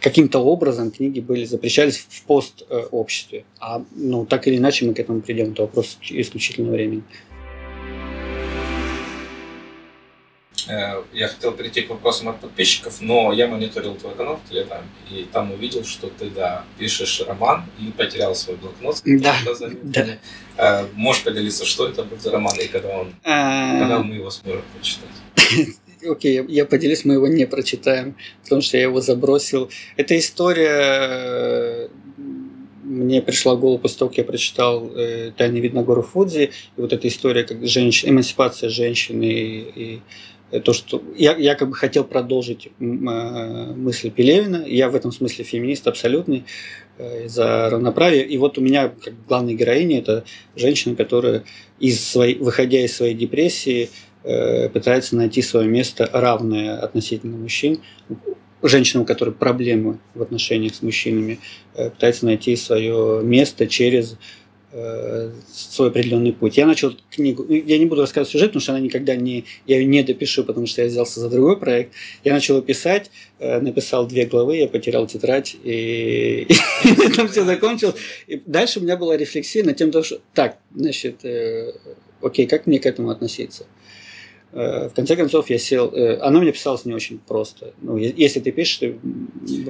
каким-то 0.00 0.40
образом 0.40 0.90
книги 0.90 1.20
были 1.20 1.44
запрещались 1.44 1.98
в 2.08 2.22
пост-обществе. 2.24 3.44
А 3.58 3.84
ну, 3.94 4.26
так 4.26 4.46
или 4.48 4.56
иначе 4.56 4.86
мы 4.86 4.94
к 4.94 5.00
этому 5.00 5.20
придем. 5.20 5.52
Это 5.52 5.62
вопрос 5.62 5.98
исключительно 6.08 6.72
времени. 6.72 7.02
Я 10.68 11.28
хотел 11.28 11.52
перейти 11.52 11.82
к 11.82 11.90
вопросам 11.90 12.28
от 12.28 12.40
подписчиков, 12.40 13.00
но 13.00 13.32
я 13.32 13.46
мониторил 13.46 13.94
твой 13.94 14.14
канал 14.14 14.40
в 14.44 14.48
Телеграме, 14.48 14.86
и 15.10 15.26
там 15.32 15.52
увидел, 15.52 15.84
что 15.84 16.08
ты, 16.08 16.30
да, 16.30 16.64
пишешь 16.78 17.22
роман 17.26 17.64
и 17.80 17.90
потерял 17.90 18.34
свой 18.34 18.56
блокнот. 18.56 19.00
Да, 19.04 19.34
да. 19.82 20.06
Э, 20.56 20.86
можешь 20.94 21.24
поделиться, 21.24 21.64
что 21.64 21.88
это 21.88 22.02
был 22.02 22.18
за 22.18 22.30
роман 22.30 22.58
и 22.60 22.68
когда 22.68 22.88
он, 22.88 23.14
а... 23.24 23.80
когда 23.80 23.98
мы 24.00 24.16
его 24.16 24.30
сможем 24.30 24.62
прочитать? 24.74 25.08
Окей, 26.04 26.40
okay, 26.40 26.50
я 26.50 26.66
поделюсь, 26.66 27.04
мы 27.04 27.14
его 27.14 27.28
не 27.28 27.46
прочитаем, 27.46 28.16
потому 28.42 28.60
что 28.60 28.76
я 28.76 28.84
его 28.84 29.00
забросил. 29.00 29.70
Эта 29.96 30.18
история 30.18 31.88
мне 32.82 33.22
пришла 33.22 33.54
в 33.54 33.60
голову 33.60 33.78
после 33.78 33.98
того, 33.98 34.08
как 34.08 34.18
я 34.18 34.24
прочитал 34.24 34.90
э, 34.94 35.32
«Тайный 35.36 35.60
вид 35.60 35.74
на 35.74 35.82
гору 35.82 36.02
Фудзи», 36.02 36.50
и 36.76 36.80
вот 36.80 36.92
эта 36.92 37.08
история, 37.08 37.44
как 37.44 37.66
женщина, 37.66 38.10
эмансипация 38.10 38.68
женщины 38.68 39.24
и, 39.24 39.72
и 39.74 40.00
то, 40.60 40.72
что 40.72 41.02
я, 41.16 41.36
я 41.36 41.54
как 41.54 41.68
бы 41.68 41.74
хотел 41.74 42.04
продолжить 42.04 42.66
э, 42.66 42.84
мысли 42.84 44.10
Пелевина, 44.10 44.64
я 44.66 44.90
в 44.90 44.94
этом 44.94 45.12
смысле 45.12 45.44
феминист 45.44 45.86
абсолютный 45.88 46.44
э, 46.98 47.28
за 47.28 47.70
равноправие. 47.70 48.26
И 48.26 48.36
вот 48.38 48.58
у 48.58 48.60
меня 48.60 48.88
как 48.88 49.14
главная 49.26 49.54
героиня 49.54 49.98
это 49.98 50.24
женщина, 50.54 50.94
которая 50.94 51.44
из 51.78 52.04
своей, 52.04 52.36
выходя 52.36 52.84
из 52.84 52.94
своей 52.94 53.14
депрессии 53.14 53.90
э, 54.24 54.68
пытается 54.68 55.16
найти 55.16 55.40
свое 55.42 55.68
место 55.68 56.08
равное 56.12 56.78
относительно 56.78 57.36
мужчин. 57.36 57.80
Женщина, 58.64 59.02
у 59.02 59.04
которой 59.04 59.30
проблемы 59.30 59.98
в 60.14 60.22
отношениях 60.22 60.76
с 60.76 60.82
мужчинами, 60.82 61.40
пытается 61.74 62.26
найти 62.26 62.54
свое 62.54 63.20
место 63.24 63.66
через 63.66 64.16
Э, 64.16 64.16
свой 65.52 65.88
определенный 65.88 66.32
путь. 66.32 66.56
Я 66.56 66.66
начал 66.66 66.94
книгу, 67.10 67.44
ну, 67.46 67.54
я 67.54 67.78
не 67.78 67.84
буду 67.84 68.00
рассказывать 68.00 68.30
сюжет, 68.30 68.48
потому 68.48 68.62
что 68.62 68.72
она 68.72 68.80
никогда 68.80 69.14
не, 69.14 69.44
я 69.66 69.76
ее 69.76 69.84
не 69.84 70.02
допишу, 70.02 70.44
потому 70.44 70.66
что 70.66 70.82
я 70.82 70.88
взялся 70.88 71.20
за 71.20 71.28
другой 71.28 71.58
проект. 71.58 71.92
Я 72.24 72.32
начал 72.32 72.62
писать, 72.62 73.10
э, 73.38 73.60
написал 73.60 74.06
две 74.06 74.24
главы, 74.24 74.56
я 74.56 74.68
потерял 74.68 75.06
тетрадь, 75.06 75.54
и, 75.62 76.46
этом 77.04 77.28
все 77.28 77.44
закончилось. 77.44 77.96
И 78.26 78.40
дальше 78.46 78.80
у 78.80 78.82
меня 78.82 78.96
была 78.96 79.16
рефлексия 79.16 79.62
на 79.62 79.74
тем, 79.74 79.90
что 80.02 80.20
так, 80.32 80.56
значит, 80.74 81.24
э, 81.24 81.72
окей, 82.22 82.46
как 82.46 82.66
мне 82.66 82.78
к 82.78 82.86
этому 82.86 83.10
относиться? 83.10 83.66
Э, 84.52 84.88
в 84.88 84.94
конце 84.94 85.16
концов, 85.16 85.48
я 85.48 85.58
сел... 85.58 85.90
Э, 85.94 86.18
оно 86.20 86.40
мне 86.40 86.52
писалось 86.52 86.84
не 86.84 86.92
очень 86.92 87.18
просто. 87.18 87.72
Ну, 87.80 87.96
если 87.96 88.40
ты 88.40 88.52
пишешь, 88.52 88.78
ты 88.78 88.98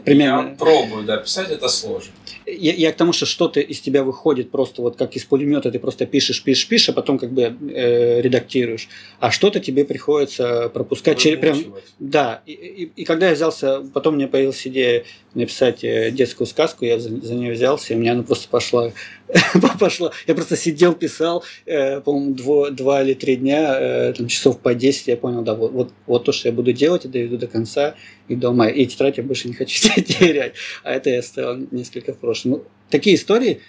примерно... 0.05 0.51
Я 0.51 0.57
пробую, 0.57 1.05
да, 1.05 1.19
писать 1.19 1.51
это 1.51 1.69
сложно. 1.69 2.13
Я, 2.47 2.73
я 2.73 2.93
к 2.93 2.97
тому, 2.97 3.13
что 3.13 3.25
что-то 3.25 3.61
из 3.61 3.81
тебя 3.81 4.03
выходит 4.03 4.51
просто 4.51 4.83
вот 4.83 4.97
как 4.97 5.15
из 5.15 5.25
пулемета, 5.25 5.71
ты 5.71 5.79
просто 5.79 6.07
пишешь, 6.07 6.43
пишешь, 6.43 6.67
пишешь, 6.67 6.89
а 6.89 6.93
потом 6.93 7.19
как 7.19 7.33
бы 7.33 7.43
э, 7.43 8.21
редактируешь. 8.21 8.89
А 9.21 9.31
что-то 9.31 9.61
тебе 9.61 9.85
приходится 9.85 10.69
пропускать 10.69 11.19
через... 11.19 11.39
Прям, 11.39 11.59
да, 12.01 12.43
и, 12.45 12.53
и, 12.53 13.03
и 13.03 13.05
когда 13.05 13.29
я 13.29 13.35
взялся, 13.35 13.83
потом 13.95 14.17
меня 14.17 14.27
появилась 14.27 14.67
идея 14.67 15.05
написать 15.35 15.85
э, 15.85 16.11
детскую 16.11 16.47
сказку, 16.49 16.85
я 16.85 16.99
за, 16.99 17.09
за 17.09 17.35
нее 17.35 17.53
взялся, 17.53 17.93
и 17.93 17.97
у 17.97 18.01
меня 18.01 18.13
она 18.13 18.25
просто 18.25 18.49
пошла 18.49 18.93
пошла. 19.79 20.13
Я 20.27 20.35
просто 20.35 20.57
сидел, 20.57 20.95
писал, 20.95 21.45
э, 21.67 22.01
по-моему, 22.01 22.35
дво, 22.35 22.71
два 22.71 23.03
или 23.03 23.15
три 23.15 23.37
дня, 23.37 23.77
э, 23.79 24.13
там, 24.13 24.29
часов 24.29 24.61
по 24.61 24.75
10, 24.75 25.09
я 25.09 25.17
понял, 25.17 25.43
да, 25.43 25.55
вот, 25.55 25.73
вот, 25.73 25.93
вот 26.07 26.25
то, 26.25 26.33
что 26.33 26.49
я 26.49 26.55
буду 26.55 26.73
делать, 26.73 27.05
и 27.05 27.09
доведу 27.09 27.37
до 27.37 27.47
конца, 27.47 27.95
и 28.29 28.37
дома. 28.37 28.69
И 28.69 28.87
тетрадь 28.87 29.19
я 29.19 29.25
больше 29.25 29.49
не 29.49 29.55
хочу 29.55 29.89
терять. 30.03 30.55
А 30.83 30.93
это 30.93 31.11
я 31.11 31.21
оставил 31.21 31.67
несколько 31.71 32.13
в 32.13 32.19
прошлом. 32.19 32.53
Ну, 32.53 32.65
такие 32.91 33.17
истории, 33.17 33.61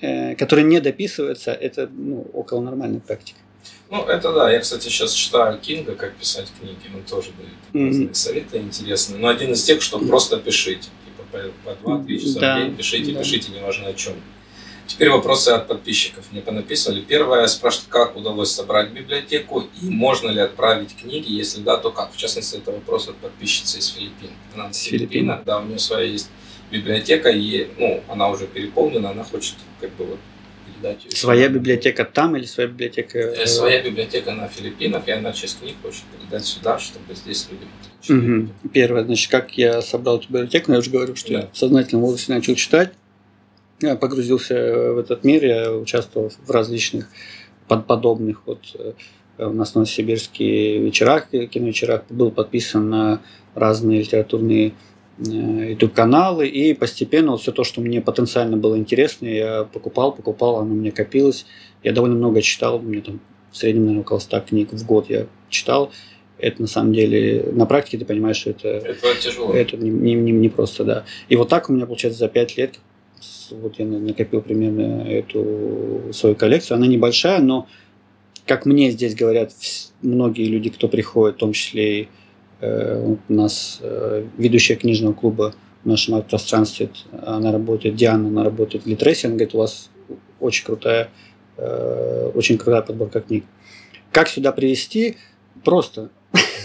э, 0.00 0.34
которые 0.34 0.64
не 0.64 0.80
дописываются, 0.80 1.52
это 1.52 1.88
ну, 1.92 2.26
около 2.32 2.60
нормальной 2.60 3.00
практики. 3.00 3.38
Ну, 3.90 4.04
это 4.04 4.32
да. 4.32 4.50
Я, 4.50 4.60
кстати, 4.60 4.84
сейчас 4.84 5.12
читаю 5.12 5.58
Кинга, 5.58 5.94
как 5.94 6.14
писать 6.16 6.50
книги. 6.58 6.94
Он 6.94 7.02
тоже 7.02 7.30
дает 7.36 7.84
mm-hmm. 7.84 7.88
разные 7.88 8.14
советы 8.14 8.58
интересные. 8.58 9.20
Но 9.20 9.28
один 9.28 9.52
из 9.52 9.62
тех, 9.64 9.82
что 9.82 9.98
просто 9.98 10.38
пишите. 10.38 10.88
Типа 11.04 11.52
по, 11.64 11.74
по 11.74 12.02
2-3 12.02 12.18
часа 12.18 12.40
да, 12.40 12.56
в 12.56 12.64
день 12.64 12.76
пишите, 12.76 13.12
да. 13.12 13.18
пишите, 13.20 13.52
неважно 13.52 13.88
о 13.88 13.92
чем. 13.92 14.14
Теперь 14.92 15.08
вопросы 15.08 15.48
от 15.48 15.68
подписчиков 15.68 16.26
мне 16.32 16.42
понаписывали. 16.42 17.00
Первое 17.00 17.46
спрашивает, 17.46 17.88
как 17.88 18.14
удалось 18.14 18.50
собрать 18.50 18.90
библиотеку 18.90 19.64
и 19.80 19.88
можно 19.88 20.28
ли 20.28 20.38
отправить 20.38 20.94
книги, 20.94 21.32
если 21.32 21.62
да, 21.62 21.78
то 21.78 21.90
как. 21.90 22.12
В 22.12 22.16
частности, 22.18 22.56
это 22.56 22.72
вопрос 22.72 23.08
от 23.08 23.16
подписчицы 23.16 23.78
из 23.78 23.88
Филиппин. 23.88 24.28
Она 24.54 24.68
из 24.68 24.82
Филиппинах, 24.82 25.44
да, 25.44 25.60
у 25.60 25.64
нее 25.64 25.78
своя 25.78 26.04
есть 26.04 26.28
библиотека, 26.70 27.30
и 27.30 27.68
ну, 27.78 28.02
она 28.06 28.28
уже 28.28 28.46
переполнена, 28.46 29.10
она 29.10 29.24
хочет 29.24 29.54
как 29.80 29.90
бы 29.94 30.04
вот 30.04 30.18
передать 30.66 31.02
ее. 31.06 31.10
Своя 31.12 31.48
библиотека 31.48 32.04
там 32.04 32.36
или 32.36 32.44
своя 32.44 32.68
библиотека? 32.68 33.18
Э, 33.18 33.46
своя 33.46 33.82
библиотека 33.82 34.32
на 34.32 34.46
Филиппинах, 34.48 35.08
и 35.08 35.10
она 35.10 35.32
часть 35.32 35.58
книг 35.60 35.76
хочет 35.82 36.02
передать 36.20 36.44
сюда, 36.44 36.78
чтобы 36.78 37.14
здесь 37.14 37.48
люди 37.50 37.64
угу. 38.12 38.52
Первое, 38.74 39.04
значит, 39.04 39.30
как 39.30 39.56
я 39.56 39.80
собрал 39.80 40.18
эту 40.18 40.28
библиотеку, 40.28 40.72
я 40.72 40.80
уже 40.80 40.90
говорю, 40.90 41.16
что 41.16 41.32
да. 41.32 41.40
я 41.40 41.48
в 41.50 41.56
сознательном 41.56 42.02
возрасте 42.02 42.34
начал 42.34 42.54
читать 42.56 42.92
погрузился 44.00 44.92
в 44.92 44.98
этот 44.98 45.24
мир, 45.24 45.44
я 45.44 45.72
участвовал 45.72 46.30
в 46.30 46.50
различных 46.50 47.08
подобных 47.66 48.42
вот 48.46 48.60
э, 48.74 48.92
у 49.38 49.52
нас 49.52 49.74
на 49.74 49.86
сибирские 49.86 50.78
вечерах, 50.78 51.30
киновечерах, 51.30 52.04
был 52.10 52.30
подписан 52.30 52.88
на 52.90 53.22
разные 53.54 54.00
литературные 54.00 54.72
э, 55.18 55.70
YouTube-каналы, 55.70 56.46
и 56.46 56.74
постепенно 56.74 57.32
вот 57.32 57.40
все 57.40 57.52
то, 57.52 57.64
что 57.64 57.80
мне 57.80 58.00
потенциально 58.00 58.56
было 58.56 58.76
интересно, 58.76 59.26
я 59.26 59.64
покупал, 59.64 60.12
покупал, 60.12 60.58
оно 60.58 60.74
мне 60.74 60.92
копилось. 60.92 61.46
Я 61.82 61.92
довольно 61.92 62.16
много 62.16 62.42
читал, 62.42 62.80
меня 62.80 63.02
там 63.02 63.20
в 63.50 63.56
среднем, 63.56 63.82
наверное, 63.82 64.02
около 64.02 64.18
100 64.18 64.40
книг 64.40 64.72
в 64.72 64.86
год 64.86 65.10
я 65.10 65.26
читал. 65.48 65.90
Это 66.38 66.62
на 66.62 66.68
самом 66.68 66.92
деле, 66.92 67.44
на 67.52 67.66
практике 67.66 67.98
ты 67.98 68.04
понимаешь, 68.04 68.36
что 68.36 68.50
это... 68.50 68.68
Это 68.68 69.14
тяжело. 69.20 69.52
Это 69.52 69.76
не, 69.76 69.90
не, 69.90 70.14
не, 70.14 70.32
не 70.32 70.48
просто, 70.48 70.84
да. 70.84 71.04
И 71.28 71.36
вот 71.36 71.48
так 71.48 71.70
у 71.70 71.72
меня, 71.72 71.86
получается, 71.86 72.18
за 72.18 72.28
5 72.28 72.56
лет 72.56 72.78
вот 73.50 73.78
я 73.78 73.86
накопил 73.86 74.42
примерно 74.42 75.02
эту 75.08 76.12
свою 76.12 76.34
коллекцию. 76.34 76.76
Она 76.76 76.86
небольшая, 76.86 77.40
но, 77.40 77.66
как 78.46 78.66
мне 78.66 78.90
здесь 78.90 79.14
говорят 79.14 79.52
многие 80.02 80.46
люди, 80.46 80.70
кто 80.70 80.88
приходит, 80.88 81.36
в 81.36 81.38
том 81.40 81.52
числе 81.52 82.00
и 82.00 82.08
э, 82.60 83.16
у 83.28 83.32
нас 83.32 83.78
э, 83.82 84.24
ведущая 84.38 84.76
книжного 84.76 85.12
клуба 85.12 85.54
в 85.84 85.88
нашем 85.88 86.22
пространстве, 86.22 86.90
она 87.22 87.52
работает, 87.52 87.96
Диана, 87.96 88.28
она 88.28 88.44
работает 88.44 88.84
в 88.84 88.86
Литресе, 88.86 89.26
она 89.26 89.36
говорит, 89.36 89.54
у 89.54 89.58
вас 89.58 89.90
очень 90.40 90.64
крутая, 90.64 91.10
э, 91.56 92.30
очень 92.34 92.58
крутая 92.58 92.82
подборка 92.82 93.20
книг. 93.20 93.44
Как 94.12 94.28
сюда 94.28 94.52
привести? 94.52 95.16
Просто 95.64 96.10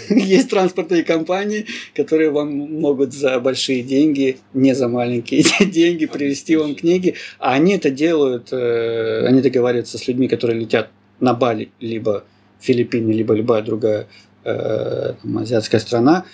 Есть 0.10 0.50
транспортные 0.50 1.04
компании, 1.04 1.66
которые 1.96 2.30
вам 2.30 2.56
могут 2.56 3.14
за 3.14 3.40
большие 3.40 3.84
деньги, 3.84 4.38
не 4.54 4.74
за 4.74 4.88
маленькие 4.88 5.44
деньги, 5.66 6.06
привезти 6.06 6.56
вам 6.56 6.76
книги. 6.76 7.16
А 7.40 7.54
они 7.54 7.76
это 7.76 7.90
делают, 7.90 8.50
э, 8.52 9.26
они 9.26 9.42
договариваются 9.42 9.98
с 9.98 10.08
людьми, 10.08 10.28
которые 10.28 10.60
летят 10.60 10.90
на 11.20 11.34
Бали, 11.34 11.72
либо 11.80 12.24
Филиппины, 12.60 13.12
либо 13.12 13.34
любая 13.34 13.62
другая 13.62 14.08
э, 14.44 15.14
там, 15.22 15.38
азиатская 15.38 15.80
страна. 15.80 16.26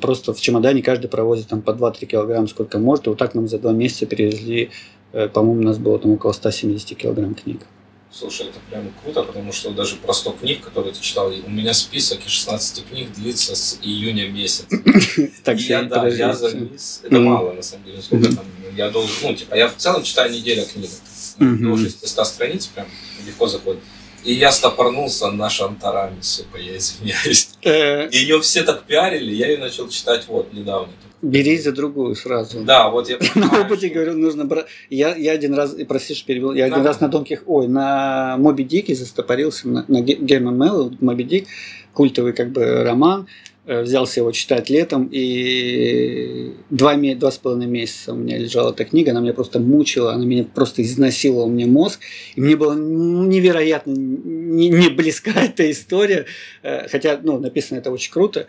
Просто 0.00 0.34
в 0.34 0.40
чемодане 0.40 0.82
каждый 0.82 1.08
провозит 1.08 1.48
там 1.48 1.62
по 1.62 1.70
2-3 1.70 2.06
килограмма 2.06 2.46
сколько 2.46 2.78
может. 2.78 3.06
И 3.06 3.10
вот 3.10 3.18
так 3.18 3.34
нам 3.34 3.48
за 3.48 3.58
два 3.58 3.72
месяца 3.72 4.06
перевезли, 4.06 4.70
э, 5.12 5.28
по-моему, 5.28 5.60
у 5.60 5.64
нас 5.64 5.78
было 5.78 5.98
там 5.98 6.12
около 6.12 6.32
170 6.32 6.96
килограмм 6.96 7.34
книг. 7.34 7.60
Слушай, 8.10 8.48
это 8.48 8.58
прям 8.70 8.90
круто, 9.02 9.22
потому 9.22 9.52
что 9.52 9.70
даже 9.70 9.96
про 9.96 10.12
100 10.12 10.32
книг, 10.32 10.64
которые 10.64 10.94
ты 10.94 11.00
читал, 11.00 11.28
у 11.28 11.50
меня 11.50 11.74
список 11.74 12.24
из 12.24 12.32
16 12.32 12.86
книг 12.88 13.12
длится 13.12 13.54
с 13.54 13.78
июня 13.82 14.28
месяца. 14.28 14.66
Так 15.44 15.58
я, 15.60 15.82
да, 15.82 16.08
я 16.08 16.32
завис. 16.32 17.00
Это 17.04 17.20
мало, 17.20 17.52
на 17.52 17.62
самом 17.62 17.84
деле, 17.84 18.02
сколько 18.02 18.34
там. 18.34 18.44
Я 18.76 18.90
должен, 18.90 19.14
ну, 19.22 19.34
типа, 19.34 19.54
я 19.54 19.68
в 19.68 19.76
целом 19.76 20.02
читаю 20.02 20.32
неделя 20.32 20.64
книг. 20.64 20.90
До 21.38 21.76
600 21.76 22.26
страниц 22.26 22.66
прям 22.66 22.86
легко 23.26 23.46
заходит. 23.46 23.82
И 24.24 24.34
я 24.34 24.52
стопорнулся 24.52 25.30
на 25.30 25.48
Шантараме, 25.48 26.22
сука, 26.22 26.58
я 26.58 26.76
извиняюсь. 26.76 27.50
Э. 27.62 28.08
Ее 28.10 28.40
все 28.40 28.62
так 28.62 28.84
пиарили, 28.84 29.34
я 29.34 29.48
ее 29.48 29.58
начал 29.58 29.88
читать 29.88 30.26
вот 30.28 30.52
недавно. 30.52 30.92
Бери 31.20 31.58
за 31.58 31.72
другую 31.72 32.14
сразу. 32.14 32.60
Да, 32.60 32.90
вот 32.90 33.08
я 33.08 33.18
На 33.34 33.60
опыте 33.60 33.88
говорю, 33.88 34.14
нужно 34.14 34.44
брать. 34.44 34.66
Я, 34.88 35.16
я 35.16 35.32
один 35.32 35.54
раз, 35.54 35.74
простишь, 35.88 36.24
перевел, 36.24 36.52
я 36.52 36.66
один 36.66 36.84
раз 36.84 37.00
на 37.00 37.08
Донких, 37.08 37.42
ой, 37.46 37.66
на 37.66 38.36
Моби 38.38 38.62
Дике 38.62 38.94
застопорился, 38.94 39.68
на, 39.68 39.84
на 39.88 40.00
Герман 40.00 40.56
Мелл, 40.56 40.94
Моби 41.00 41.24
Дик, 41.24 41.46
культовый 41.92 42.32
как 42.32 42.50
бы 42.50 42.84
роман, 42.84 43.26
взялся 43.68 44.20
его 44.20 44.32
читать 44.32 44.70
летом, 44.70 45.08
и 45.12 46.54
два, 46.70 46.96
два 46.96 47.30
с 47.30 47.38
половиной 47.38 47.66
месяца 47.66 48.12
у 48.12 48.16
меня 48.16 48.38
лежала 48.38 48.70
эта 48.70 48.84
книга, 48.84 49.10
она 49.10 49.20
меня 49.20 49.34
просто 49.34 49.60
мучила, 49.60 50.14
она 50.14 50.24
меня 50.24 50.44
просто 50.44 50.82
изнасиловала 50.82 51.46
мне 51.46 51.66
мозг, 51.66 52.00
и 52.34 52.40
мне 52.40 52.56
было 52.56 52.74
невероятно 52.74 53.92
не, 53.92 54.68
не 54.68 54.88
близка 54.88 55.32
эта 55.36 55.70
история, 55.70 56.26
э, 56.62 56.88
хотя, 56.88 57.20
ну, 57.22 57.38
написано 57.38 57.78
это 57.78 57.90
очень 57.90 58.10
круто, 58.12 58.46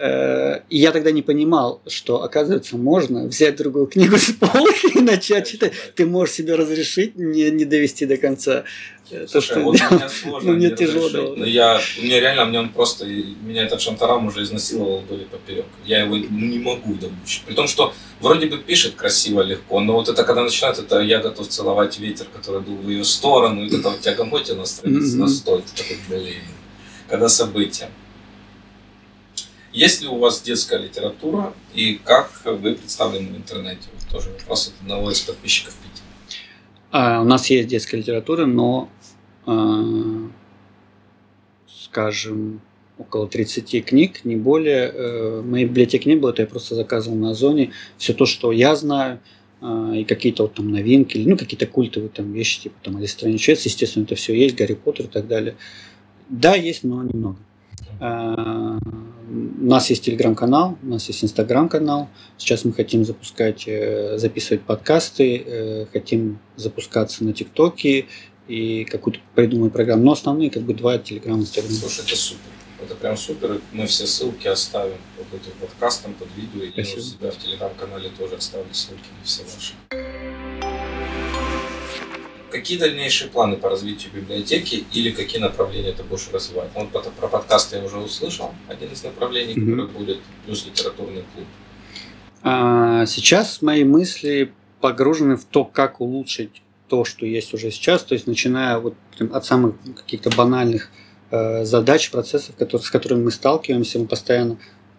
Э, 0.00 0.60
и 0.70 0.78
я 0.78 0.92
тогда 0.92 1.10
не 1.10 1.22
понимал, 1.22 1.82
что, 1.88 2.22
оказывается, 2.22 2.76
можно 2.76 3.26
взять 3.26 3.56
другую 3.56 3.86
книгу 3.86 4.16
с 4.18 4.30
полки 4.32 4.98
и 4.98 5.00
начать 5.00 5.48
читать. 5.48 5.72
Ты 5.96 6.06
можешь 6.06 6.36
себе 6.36 6.54
разрешить 6.54 7.16
не, 7.16 7.50
не 7.50 7.64
довести 7.64 8.06
до 8.06 8.16
конца. 8.16 8.64
То, 9.08 9.40
что 9.40 9.60
вот 9.60 9.76
мне 9.90 10.08
сложно, 10.08 10.52
ну, 10.52 10.56
мне 10.56 10.70
тяжело 10.70 11.08
было. 11.08 11.34
Но 11.34 11.44
я, 11.44 11.80
у 11.98 12.02
меня 12.02 12.20
реально, 12.20 12.44
мне 12.44 12.60
он 12.60 12.68
просто, 12.70 13.06
меня 13.06 13.64
этот 13.64 13.80
шантарам 13.80 14.26
уже 14.26 14.42
изнасиловал 14.42 15.00
вдоль 15.00 15.22
и 15.22 15.24
поперек. 15.24 15.66
Я 15.84 16.02
его 16.02 16.16
не 16.16 16.58
могу 16.58 16.94
домучить. 16.94 17.42
При 17.46 17.54
том, 17.54 17.68
что 17.68 17.94
вроде 18.20 18.46
бы 18.46 18.58
пишет 18.58 18.94
красиво, 18.94 19.40
легко, 19.40 19.80
но 19.80 19.94
вот 19.94 20.08
это, 20.08 20.24
когда 20.24 20.42
начинает, 20.42 20.78
это 20.78 21.00
я 21.00 21.20
готов 21.20 21.48
целовать 21.48 21.98
ветер, 21.98 22.26
который 22.34 22.62
дул 22.62 22.76
в 22.76 22.88
ее 22.88 23.04
сторону, 23.04 23.64
и 23.64 23.68
это 23.68 23.90
вот 23.90 24.00
тягомоте 24.00 24.54
на 24.54 24.66
странице, 24.66 25.16
mm-hmm. 25.16 25.20
настой, 25.20 25.62
такой, 25.74 25.98
блин, 26.08 26.42
когда 27.08 27.28
события. 27.28 27.88
Есть 29.72 30.02
ли 30.02 30.08
у 30.08 30.18
вас 30.18 30.42
детская 30.42 30.78
литература 30.78 31.52
и 31.74 32.00
как 32.02 32.30
вы 32.44 32.74
представлены 32.74 33.32
в 33.32 33.36
интернете? 33.36 33.82
Вот 33.94 34.08
тоже 34.10 34.30
вопрос 34.30 34.68
от 34.68 34.74
одного 34.82 35.10
из 35.10 35.20
подписчиков 35.20 35.74
Питера. 35.74 36.04
А, 36.90 37.20
у 37.20 37.24
нас 37.24 37.48
есть 37.50 37.68
детская 37.68 37.98
литература, 37.98 38.46
но, 38.46 38.88
скажем, 41.66 42.60
около 42.98 43.28
30 43.28 43.84
книг, 43.84 44.24
не 44.24 44.36
более. 44.36 44.90
Э, 44.92 45.42
моей 45.42 45.64
библиотеки 45.66 46.08
не 46.08 46.16
было, 46.16 46.30
это 46.30 46.42
я 46.42 46.48
просто 46.48 46.74
заказывал 46.74 47.16
на 47.16 47.30
Озоне. 47.30 47.72
Все 47.96 48.12
то, 48.12 48.26
что 48.26 48.52
я 48.52 48.74
знаю, 48.76 49.20
а, 49.60 49.92
и 49.94 50.04
какие-то 50.04 50.44
вот 50.44 50.54
там 50.54 50.70
новинки, 50.70 51.18
ну, 51.18 51.36
какие-то 51.36 51.66
культовые 51.66 52.10
там 52.10 52.32
вещи, 52.32 52.62
типа 52.62 52.76
там 52.82 52.96
Алиса 52.96 53.28
естественно, 53.28 54.04
это 54.04 54.14
все 54.14 54.34
есть, 54.34 54.56
Гарри 54.56 54.74
Поттер 54.74 55.06
и 55.06 55.08
так 55.08 55.26
далее. 55.26 55.56
Да, 56.28 56.54
есть, 56.54 56.84
но 56.84 57.02
немного. 57.02 57.38
А, 58.00 58.78
у 59.30 59.64
нас 59.64 59.90
есть 59.90 60.04
телеграм-канал, 60.04 60.78
у 60.82 60.86
нас 60.86 61.08
есть 61.08 61.24
инстаграм-канал. 61.24 62.08
Сейчас 62.36 62.64
мы 62.64 62.72
хотим 62.72 63.04
запускать, 63.04 63.64
э, 63.66 64.16
записывать 64.16 64.62
подкасты, 64.62 65.42
э, 65.44 65.86
хотим 65.92 66.38
запускаться 66.56 67.24
на 67.24 67.32
ТикТоке 67.32 68.06
и 68.48 68.84
какую-то 68.84 69.20
придумать 69.34 69.72
программу. 69.72 70.04
Но 70.04 70.12
основные 70.12 70.50
как 70.50 70.62
бы 70.62 70.74
два 70.74 70.98
телеграм, 70.98 71.40
инстаграм. 71.40 71.72
Слушай, 71.72 72.04
это 72.04 72.16
супер. 72.16 72.50
Это 72.82 72.94
прям 72.94 73.16
супер. 73.16 73.60
Мы 73.72 73.86
все 73.86 74.06
ссылки 74.06 74.46
оставим 74.46 74.96
под 75.16 75.40
этим 75.40 75.52
подкастом, 75.60 76.14
под 76.14 76.28
видео. 76.36 76.64
И 76.64 76.80
у 76.80 77.00
себя 77.00 77.30
в 77.30 77.36
телеграм-канале 77.36 78.10
тоже 78.16 78.36
оставлю 78.36 78.72
ссылки 78.72 79.08
на 79.18 79.24
все 79.24 79.42
ваши. 79.42 79.74
Какие 82.50 82.78
дальнейшие 82.78 83.30
планы 83.30 83.56
по 83.56 83.68
развитию 83.68 84.12
библиотеки 84.14 84.84
или 84.92 85.10
какие 85.10 85.40
направления 85.40 85.92
ты 85.92 86.02
будешь 86.02 86.28
развивать? 86.32 86.70
Вот 86.74 86.90
про 86.90 87.28
подкасты 87.28 87.76
я 87.76 87.84
уже 87.84 87.98
услышал, 87.98 88.54
один 88.68 88.90
из 88.90 89.02
направлений, 89.04 89.54
mm-hmm. 89.54 89.70
который 89.70 89.86
будет, 89.92 90.18
плюс 90.46 90.64
литературный 90.64 91.24
клуб. 91.34 91.46
А, 92.42 93.04
сейчас 93.04 93.60
мои 93.60 93.84
мысли 93.84 94.52
погружены 94.80 95.36
в 95.36 95.44
то, 95.44 95.64
как 95.64 96.00
улучшить 96.00 96.62
то, 96.88 97.04
что 97.04 97.26
есть 97.26 97.54
уже 97.54 97.70
сейчас, 97.70 98.02
то 98.02 98.14
есть 98.14 98.26
начиная 98.26 98.78
вот 98.78 98.94
от 99.32 99.44
самых 99.44 99.74
каких-то 99.96 100.30
банальных 100.30 100.90
э, 101.30 101.64
задач, 101.64 102.10
процессов, 102.10 102.56
которые, 102.56 102.84
с 102.84 102.90
которыми 102.90 103.24
мы 103.24 103.30
сталкиваемся, 103.30 103.98
мы 103.98 104.06
постоянно 104.06 104.58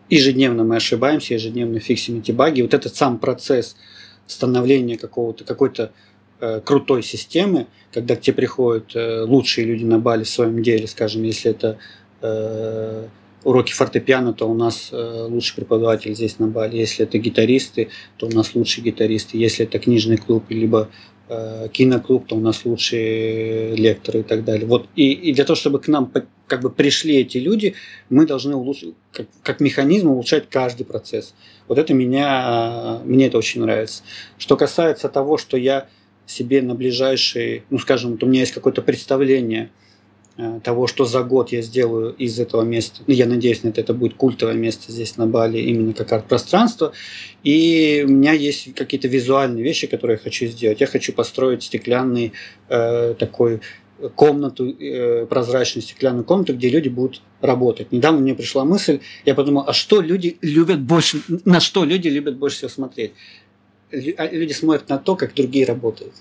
ежедневно 0.09 0.63
мы 0.63 0.77
ошибаемся, 0.77 1.33
ежедневно 1.33 1.79
фиксим 1.79 2.19
эти 2.19 2.31
баги. 2.31 2.61
Вот 2.61 2.73
этот 2.73 2.95
сам 2.95 3.19
процесс 3.19 3.75
становления 4.27 4.97
какого-то 4.97 5.43
какой-то 5.43 5.91
Э, 6.41 6.61
крутой 6.63 7.03
системы, 7.03 7.67
когда 7.91 8.15
к 8.15 8.21
тебе 8.21 8.35
приходят 8.35 8.95
э, 8.95 9.23
лучшие 9.23 9.67
люди 9.67 9.83
на 9.83 9.99
Бали 9.99 10.23
в 10.23 10.29
своем 10.29 10.63
деле, 10.63 10.87
скажем, 10.87 11.23
если 11.23 11.51
это 11.51 11.77
э, 12.21 13.07
уроки 13.43 13.73
фортепиано, 13.73 14.31
то 14.31 14.49
у 14.49 14.53
нас 14.53 14.87
э, 14.93 15.27
лучший 15.29 15.57
преподаватель 15.57 16.15
здесь 16.15 16.39
на 16.39 16.47
Бали. 16.47 16.77
Если 16.77 17.03
это 17.03 17.17
гитаристы, 17.17 17.89
то 18.15 18.27
у 18.27 18.29
нас 18.29 18.55
лучшие 18.55 18.85
гитаристы. 18.85 19.37
Если 19.37 19.65
это 19.65 19.79
книжный 19.79 20.15
клуб, 20.15 20.45
либо 20.47 20.87
киноклуб, 21.71 22.27
то 22.27 22.35
у 22.35 22.39
нас 22.39 22.65
лучшие 22.65 23.75
лекторы 23.75 24.21
и 24.21 24.23
так 24.23 24.43
далее. 24.43 24.65
Вот 24.65 24.87
и, 24.95 25.11
и 25.11 25.33
для 25.33 25.45
того, 25.45 25.55
чтобы 25.55 25.79
к 25.79 25.87
нам 25.87 26.11
как 26.47 26.61
бы 26.61 26.69
пришли 26.69 27.17
эти 27.17 27.37
люди, 27.37 27.75
мы 28.09 28.25
должны 28.25 28.55
улучшить, 28.55 28.95
как, 29.11 29.27
как 29.43 29.59
механизм 29.59 30.09
улучшать 30.09 30.49
каждый 30.49 30.85
процесс. 30.85 31.35
Вот 31.67 31.77
это 31.77 31.93
меня, 31.93 32.99
мне 33.05 33.27
это 33.27 33.37
очень 33.37 33.61
нравится. 33.61 34.03
Что 34.37 34.57
касается 34.57 35.07
того, 35.07 35.37
что 35.37 35.55
я 35.55 35.87
себе 36.25 36.61
на 36.61 36.75
ближайшие, 36.75 37.63
ну 37.69 37.77
скажем, 37.77 38.11
вот 38.11 38.23
у 38.23 38.25
меня 38.25 38.41
есть 38.41 38.53
какое-то 38.53 38.81
представление 38.81 39.65
э, 39.65 39.88
того, 40.63 40.87
что 40.87 41.05
за 41.05 41.23
год 41.23 41.51
я 41.51 41.61
сделаю 41.61 42.13
из 42.13 42.39
этого 42.39 42.61
места. 42.61 43.01
Ну, 43.07 43.13
я 43.13 43.25
надеюсь, 43.25 43.59
это, 43.63 43.81
это 43.81 43.93
будет 43.93 44.15
культовое 44.15 44.55
место 44.55 44.91
здесь 44.91 45.17
на 45.17 45.27
Бали, 45.27 45.59
именно 45.59 45.93
как 45.93 46.11
арт-пространство. 46.13 46.93
И 47.43 48.05
у 48.07 48.11
меня 48.11 48.33
есть 48.33 48.73
какие-то 48.75 49.07
визуальные 49.07 49.63
вещи, 49.63 49.87
которые 49.87 50.15
я 50.17 50.23
хочу 50.23 50.45
сделать. 50.47 50.79
Я 50.79 50.87
хочу 50.87 51.13
построить 51.13 51.63
стеклянный 51.63 52.33
э, 52.69 53.15
такой 53.19 53.61
комнату, 54.15 54.69
э, 54.69 55.25
прозрачную 55.25 55.83
стеклянную 55.83 56.23
комнату, 56.23 56.53
где 56.53 56.69
люди 56.69 56.87
будут 56.87 57.21
работать. 57.41 57.91
Недавно 57.91 58.21
мне 58.21 58.33
пришла 58.33 58.63
мысль, 58.63 58.99
я 59.25 59.35
подумал, 59.35 59.65
а 59.67 59.73
что 59.73 59.99
люди 60.01 60.37
любят 60.41 60.79
больше, 60.79 61.21
на 61.45 61.59
что 61.59 61.83
люди 61.83 62.07
любят 62.07 62.37
больше 62.37 62.57
всего 62.57 62.69
смотреть? 62.69 63.11
А, 63.91 64.27
люди 64.27 64.53
смотрят 64.53 64.87
на 64.89 64.97
то, 64.97 65.15
как 65.15 65.33
другие 65.33 65.65
работают. 65.65 66.13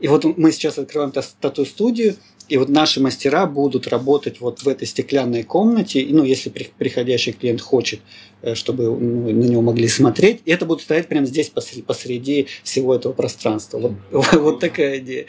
И 0.00 0.08
вот 0.08 0.24
мы 0.24 0.50
сейчас 0.50 0.78
открываем 0.78 1.12
тату-студию, 1.12 2.16
и 2.50 2.56
вот 2.56 2.68
наши 2.68 3.00
мастера 3.00 3.46
будут 3.46 3.86
работать 3.86 4.40
вот 4.40 4.62
в 4.64 4.68
этой 4.68 4.86
стеклянной 4.86 5.44
комнате, 5.44 6.04
ну, 6.10 6.24
если 6.24 6.50
приходящий 6.50 7.32
клиент 7.32 7.60
хочет, 7.60 8.00
э, 8.42 8.56
чтобы 8.56 8.86
ну, 8.86 9.30
на 9.30 9.44
него 9.44 9.62
могли 9.62 9.86
смотреть, 9.86 10.40
и 10.44 10.50
это 10.50 10.66
будет 10.66 10.80
стоять 10.80 11.06
прямо 11.06 11.26
здесь 11.26 11.48
посреди, 11.48 11.82
посреди 11.82 12.46
всего 12.64 12.92
этого 12.92 13.12
пространства. 13.12 13.94
Вот, 14.10 14.32
вот 14.32 14.58
такая 14.58 14.98
идея. 14.98 15.26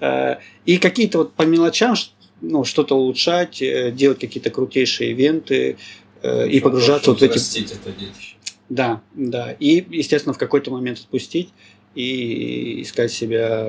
Э, 0.00 0.36
и 0.66 0.76
какие-то 0.76 1.18
вот 1.18 1.32
по 1.32 1.44
мелочам 1.44 1.94
ну, 2.42 2.64
что-то 2.64 2.96
улучшать, 2.96 3.62
э, 3.62 3.90
делать 3.90 4.18
какие-то 4.18 4.50
крутейшие 4.50 5.12
ивенты 5.12 5.78
и 6.22 6.60
погружаться 6.60 7.12
вот 7.12 7.20
в 7.20 7.22
эти... 7.22 7.38
это 7.38 7.92
детище. 7.92 8.34
Да, 8.68 9.00
да. 9.14 9.52
И, 9.52 9.86
естественно, 9.88 10.34
в 10.34 10.38
какой-то 10.38 10.70
момент 10.70 10.98
отпустить 10.98 11.50
и 11.94 12.82
искать 12.82 13.10
себя 13.12 13.64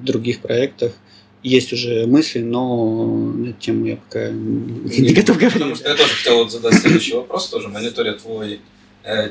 в 0.00 0.04
других 0.04 0.40
проектах. 0.40 0.94
Есть 1.44 1.72
уже 1.72 2.06
мысли, 2.06 2.40
но 2.40 3.04
на 3.06 3.50
эту 3.50 3.60
тему 3.60 3.84
я 3.84 3.96
пока 3.96 4.30
не, 4.30 5.12
готов 5.12 5.36
говорить. 5.36 5.52
Потому 5.52 5.76
что 5.76 5.88
я 5.90 5.94
тоже 5.94 6.14
хотел 6.14 6.38
вот 6.38 6.50
задать 6.50 6.74
следующий 6.74 7.14
вопрос, 7.14 7.48
тоже 7.50 7.68
мониторя 7.68 8.14
твой 8.14 8.60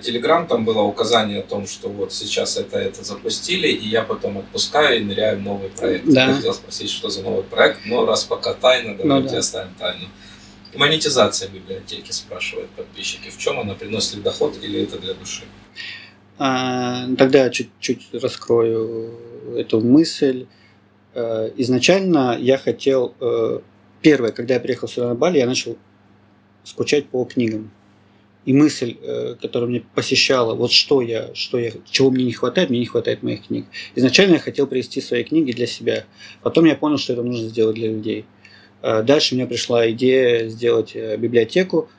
Телеграм, 0.04 0.46
там 0.46 0.66
было 0.66 0.82
указание 0.82 1.40
о 1.40 1.42
том, 1.42 1.66
что 1.66 1.90
вот 1.90 2.14
сейчас 2.14 2.58
это, 2.58 2.78
это 2.78 3.04
запустили, 3.04 3.68
и 3.68 3.88
я 3.88 4.04
потом 4.04 4.38
отпускаю 4.38 5.02
и 5.02 5.04
ныряю 5.04 5.40
в 5.40 5.42
новый 5.42 5.70
проект. 5.70 6.06
Да. 6.06 6.28
Я 6.28 6.36
хотел 6.36 6.54
спросить, 6.54 6.92
что 6.92 7.10
за 7.10 7.24
новый 7.24 7.44
проект, 7.44 7.80
но 7.88 8.06
раз 8.06 8.24
пока 8.24 8.54
тайна, 8.54 8.96
давайте 8.96 9.30
ну, 9.30 9.32
да. 9.32 9.40
оставим 9.40 9.74
тайну. 9.80 10.06
Монетизация 10.76 11.50
библиотеки, 11.50 12.12
спрашивают 12.12 12.70
подписчики. 12.70 13.32
В 13.32 13.38
чем 13.40 13.60
она 13.60 13.74
приносит 13.74 14.22
доход 14.22 14.56
или 14.62 14.84
это 14.84 15.00
для 15.00 15.16
души? 15.16 15.42
А, 16.38 17.08
тогда 17.18 17.46
я 17.46 17.50
чуть-чуть 17.50 18.10
раскрою 18.14 19.12
эту 19.58 19.82
мысль. 19.82 20.46
А, 21.14 21.52
изначально 21.58 22.38
я 22.40 22.58
хотел... 22.58 23.14
Э, 23.20 23.60
первое, 24.02 24.32
когда 24.32 24.56
я 24.56 24.60
приехал 24.60 24.88
сюда 24.88 25.10
на 25.10 25.16
Бали, 25.16 25.40
я 25.40 25.48
начал 25.48 25.78
скучать 26.64 27.08
по 27.08 27.26
книгам. 27.26 27.72
И 28.46 28.54
мысль, 28.54 28.98
э, 29.02 29.36
которая 29.42 29.70
мне 29.70 29.84
посещала, 29.96 30.54
вот 30.54 30.72
что 30.72 31.02
я, 31.02 31.34
что 31.34 31.58
я, 31.58 31.72
чего 31.90 32.12
мне 32.12 32.26
не 32.26 32.34
хватает, 32.34 32.70
мне 32.70 32.80
не 32.80 32.86
хватает 32.86 33.24
моих 33.24 33.48
книг. 33.48 33.66
Изначально 33.96 34.34
я 34.34 34.40
хотел 34.40 34.68
привести 34.68 35.00
свои 35.00 35.24
книги 35.24 35.54
для 35.54 35.66
себя. 35.66 36.06
Потом 36.42 36.66
я 36.66 36.76
понял, 36.76 36.98
что 36.98 37.14
это 37.14 37.24
нужно 37.24 37.48
сделать 37.48 37.76
для 37.76 37.88
людей. 37.90 38.26
Э, 38.82 39.02
дальше 39.02 39.34
у 39.34 39.38
меня 39.38 39.48
пришла 39.48 39.90
идея 39.92 40.50
сделать 40.50 40.92
э, 40.94 41.16
библиотеку. 41.16 41.90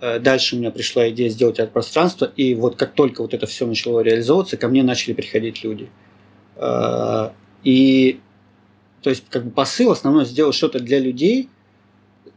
Э, 0.00 0.18
дальше 0.18 0.54
у 0.54 0.58
меня 0.58 0.70
пришла 0.70 1.08
идея 1.08 1.30
сделать 1.30 1.58
арт-пространство. 1.58 2.30
И 2.36 2.54
вот 2.54 2.76
как 2.76 2.92
только 2.92 3.22
вот 3.22 3.32
это 3.32 3.46
все 3.46 3.66
начало 3.66 4.00
реализовываться, 4.00 4.58
ко 4.58 4.68
мне 4.68 4.82
начали 4.82 5.14
приходить 5.14 5.64
люди. 5.64 5.88
И 7.64 8.20
то 9.06 9.10
есть 9.10 9.22
как 9.30 9.44
бы 9.44 9.50
посыл 9.52 9.92
основной 9.92 10.24
сделать 10.24 10.56
что-то 10.56 10.80
для 10.80 10.98
людей, 10.98 11.48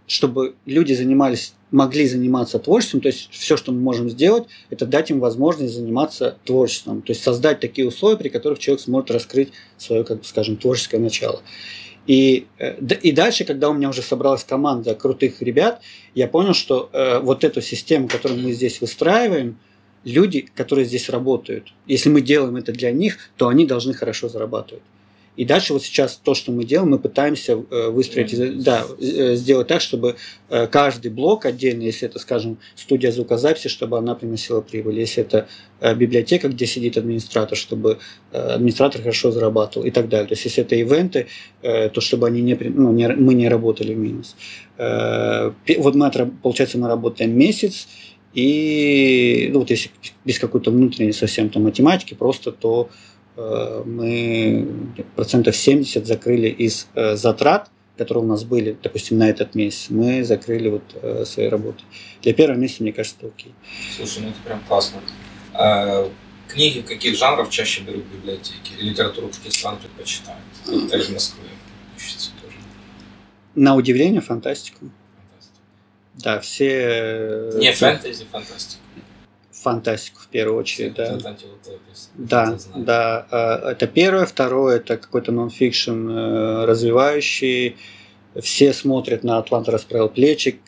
чтобы 0.06 0.54
люди 0.68 0.94
занимались, 0.94 1.56
могли 1.72 2.08
заниматься 2.08 2.60
творчеством. 2.60 3.02
То 3.02 3.08
есть 3.08 3.30
все, 3.32 3.58
что 3.58 3.72
мы 3.72 3.80
можем 3.82 4.08
сделать, 4.08 4.44
это 4.70 4.86
дать 4.86 5.10
им 5.10 5.20
возможность 5.20 5.74
заниматься 5.74 6.38
творчеством. 6.46 7.02
То 7.02 7.10
есть 7.12 7.24
создать 7.24 7.60
такие 7.60 7.88
условия, 7.88 8.18
при 8.18 8.30
которых 8.30 8.60
человек 8.60 8.82
сможет 8.82 9.10
раскрыть 9.10 9.52
свое, 9.78 10.04
как 10.04 10.20
бы 10.20 10.24
скажем, 10.26 10.58
творческое 10.58 11.00
начало. 11.00 11.42
И, 12.06 12.46
э, 12.60 12.76
и 13.02 13.14
дальше, 13.14 13.46
когда 13.46 13.72
у 13.72 13.74
меня 13.74 13.90
уже 13.90 14.04
собралась 14.04 14.44
команда 14.44 14.94
крутых 14.94 15.42
ребят, 15.42 15.82
я 16.14 16.28
понял, 16.28 16.54
что 16.54 16.92
э, 16.94 17.18
вот 17.18 17.44
эту 17.44 17.62
систему, 17.62 18.08
которую 18.08 18.42
мы 18.42 18.52
здесь 18.52 18.80
выстраиваем, 18.80 19.58
люди, 20.04 20.48
которые 20.54 20.86
здесь 20.86 21.10
работают, 21.10 21.74
если 21.88 22.10
мы 22.10 22.22
делаем 22.22 22.58
это 22.58 22.72
для 22.72 22.92
них, 22.92 23.18
то 23.38 23.48
они 23.48 23.66
должны 23.66 23.96
хорошо 23.96 24.30
зарабатывать. 24.30 24.84
И 25.40 25.46
дальше 25.46 25.72
вот 25.72 25.84
сейчас 25.84 26.20
то, 26.22 26.34
что 26.34 26.52
мы 26.52 26.66
делаем, 26.66 26.92
мы 26.92 27.00
пытаемся 27.00 27.54
э, 27.54 27.90
выстроить, 27.92 28.62
да, 28.62 28.86
э, 29.00 29.36
сделать 29.36 29.68
так, 29.68 29.80
чтобы 29.80 30.18
э, 30.50 30.68
каждый 30.68 31.12
блок 31.12 31.46
отдельно, 31.46 31.84
если 31.84 32.10
это, 32.10 32.20
скажем, 32.20 32.58
студия 32.76 33.10
звукозаписи, 33.10 33.70
чтобы 33.70 33.98
она 33.98 34.16
приносила 34.16 34.60
прибыль, 34.60 35.00
если 35.00 35.24
это 35.24 35.48
библиотека, 35.96 36.50
где 36.50 36.66
сидит 36.66 36.98
администратор, 36.98 37.58
чтобы 37.58 38.00
администратор 38.34 39.00
хорошо 39.00 39.32
зарабатывал 39.32 39.88
и 39.88 39.92
так 39.92 40.10
далее. 40.10 40.28
То 40.28 40.34
есть 40.34 40.44
если 40.44 40.62
это 40.62 40.76
ивенты, 40.76 41.28
то 41.62 42.02
чтобы 42.02 42.28
они 42.28 42.42
не, 42.42 42.56
ну, 42.56 42.92
не, 42.92 43.08
мы 43.08 43.34
не 43.34 43.48
работали 43.48 43.94
в 43.94 43.98
минус. 43.98 44.36
Вот 44.78 45.96
мы, 45.96 46.12
получается, 46.44 46.78
мы 46.78 46.90
работаем 46.90 47.32
месяц, 47.32 47.88
и 48.34 49.50
ну, 49.54 49.60
вот 49.60 49.70
если 49.70 49.90
без 50.26 50.38
какой-то 50.38 50.70
внутренней 50.72 51.14
совсем 51.14 51.50
там 51.50 51.64
математики, 51.64 52.14
просто 52.14 52.52
то 52.52 52.90
мы 53.86 54.68
процентов 55.16 55.56
70 55.56 56.06
закрыли 56.06 56.48
из 56.48 56.88
э, 56.96 57.16
затрат, 57.16 57.70
которые 57.98 58.24
у 58.24 58.28
нас 58.28 58.44
были, 58.44 58.78
допустим, 58.82 59.18
на 59.18 59.30
этот 59.30 59.56
месяц, 59.56 59.90
мы 59.90 60.24
закрыли 60.24 60.70
вот 60.70 60.84
э, 61.02 61.26
свои 61.26 61.48
работы. 61.48 61.84
Для 62.22 62.34
первого 62.34 62.58
месяца, 62.58 62.84
мне 62.84 62.94
кажется, 62.94 63.28
окей. 63.28 63.54
Слушай, 63.96 64.24
ну 64.24 64.30
это 64.30 64.40
прям 64.46 64.62
классно. 64.68 65.02
А, 65.54 66.10
книги 66.48 66.82
каких 66.82 67.18
жанров 67.18 67.50
чаще 67.50 67.82
берут 67.82 68.06
в 68.06 68.14
библиотеке? 68.14 68.76
Литературу 68.80 69.28
каких 69.28 69.54
стран 69.54 69.78
предпочитают? 69.78 70.42
Это 70.66 70.98
из 70.98 71.10
Москвы 71.10 71.44
ищется 71.98 72.32
тоже. 72.42 72.56
На 73.56 73.76
удивление, 73.76 74.22
фантастику. 74.22 74.80
Фантастика. 75.18 75.60
Да, 76.16 76.40
все... 76.40 77.52
Не 77.56 77.74
фэнтези, 77.74 78.26
фантастика 78.32 78.82
фантастику 79.62 80.22
в 80.22 80.28
первую 80.28 80.60
очередь, 80.60 80.94
да. 80.94 81.18
Да, 82.16 82.58
да. 82.76 83.28
А, 83.30 83.72
это 83.72 83.88
первое. 83.88 84.26
Второе, 84.26 84.78
это 84.78 84.98
какой-то 84.98 85.32
нонфикшн 85.32 86.10
э, 86.10 86.66
развивающий. 86.66 87.78
Все 88.40 88.74
смотрят 88.74 89.24
на 89.24 89.38
«Атлант 89.38 89.68
расправил 89.68 90.08
плечи», 90.08 90.62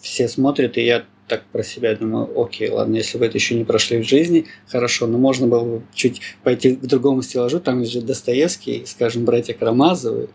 все 0.00 0.28
смотрят, 0.28 0.78
и 0.78 0.84
я 0.84 1.04
так 1.26 1.44
про 1.46 1.62
себя 1.62 1.94
думаю, 1.94 2.30
окей, 2.40 2.70
ладно, 2.70 2.96
если 2.96 3.18
вы 3.18 3.26
это 3.26 3.36
еще 3.36 3.54
не 3.54 3.64
прошли 3.64 4.02
в 4.02 4.08
жизни, 4.08 4.46
хорошо, 4.68 5.06
но 5.06 5.18
можно 5.18 5.46
было 5.46 5.64
бы 5.64 5.82
чуть 5.92 6.22
пойти 6.42 6.76
к 6.76 6.80
другому 6.80 7.22
стеллажу, 7.22 7.60
там 7.60 7.82
лежит 7.82 8.06
Достоевский, 8.06 8.84
скажем, 8.86 9.24
братья 9.24 9.52
Карамазовы, 9.52 10.30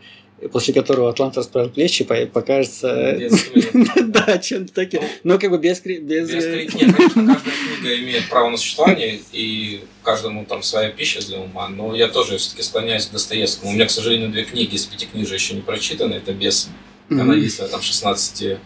после 0.51 0.73
которого 0.73 1.09
Атлант 1.09 1.37
расправил 1.37 1.69
плечи, 1.69 2.03
покажется... 2.03 3.19
Да, 4.03 4.37
чем-то 4.37 4.73
таким. 4.73 5.01
Но 5.23 5.39
как 5.39 5.49
бы 5.49 5.57
без... 5.57 5.81
Без 5.81 6.29
Нет, 6.29 6.95
конечно, 6.95 7.27
каждая 7.27 7.55
книга 7.79 8.03
имеет 8.03 8.29
право 8.29 8.49
на 8.49 8.57
существование, 8.57 9.19
и 9.31 9.83
каждому 10.03 10.45
там 10.45 10.63
своя 10.63 10.89
пища 10.89 11.25
для 11.25 11.39
ума, 11.39 11.67
но 11.69 11.95
я 11.95 12.07
тоже 12.07 12.37
все-таки 12.37 12.63
склоняюсь 12.63 13.07
к 13.07 13.11
Достоевскому. 13.11 13.71
У 13.71 13.73
меня, 13.73 13.85
к 13.85 13.91
сожалению, 13.91 14.29
две 14.29 14.43
книги 14.43 14.75
из 14.75 14.85
пяти 14.85 15.05
книжек 15.05 15.33
еще 15.33 15.55
не 15.55 15.61
прочитаны, 15.61 16.15
это 16.15 16.33
«Бесы». 16.33 16.69
Она 17.09 17.35
есть 17.35 17.59
там 17.69 17.81
16 17.81 18.57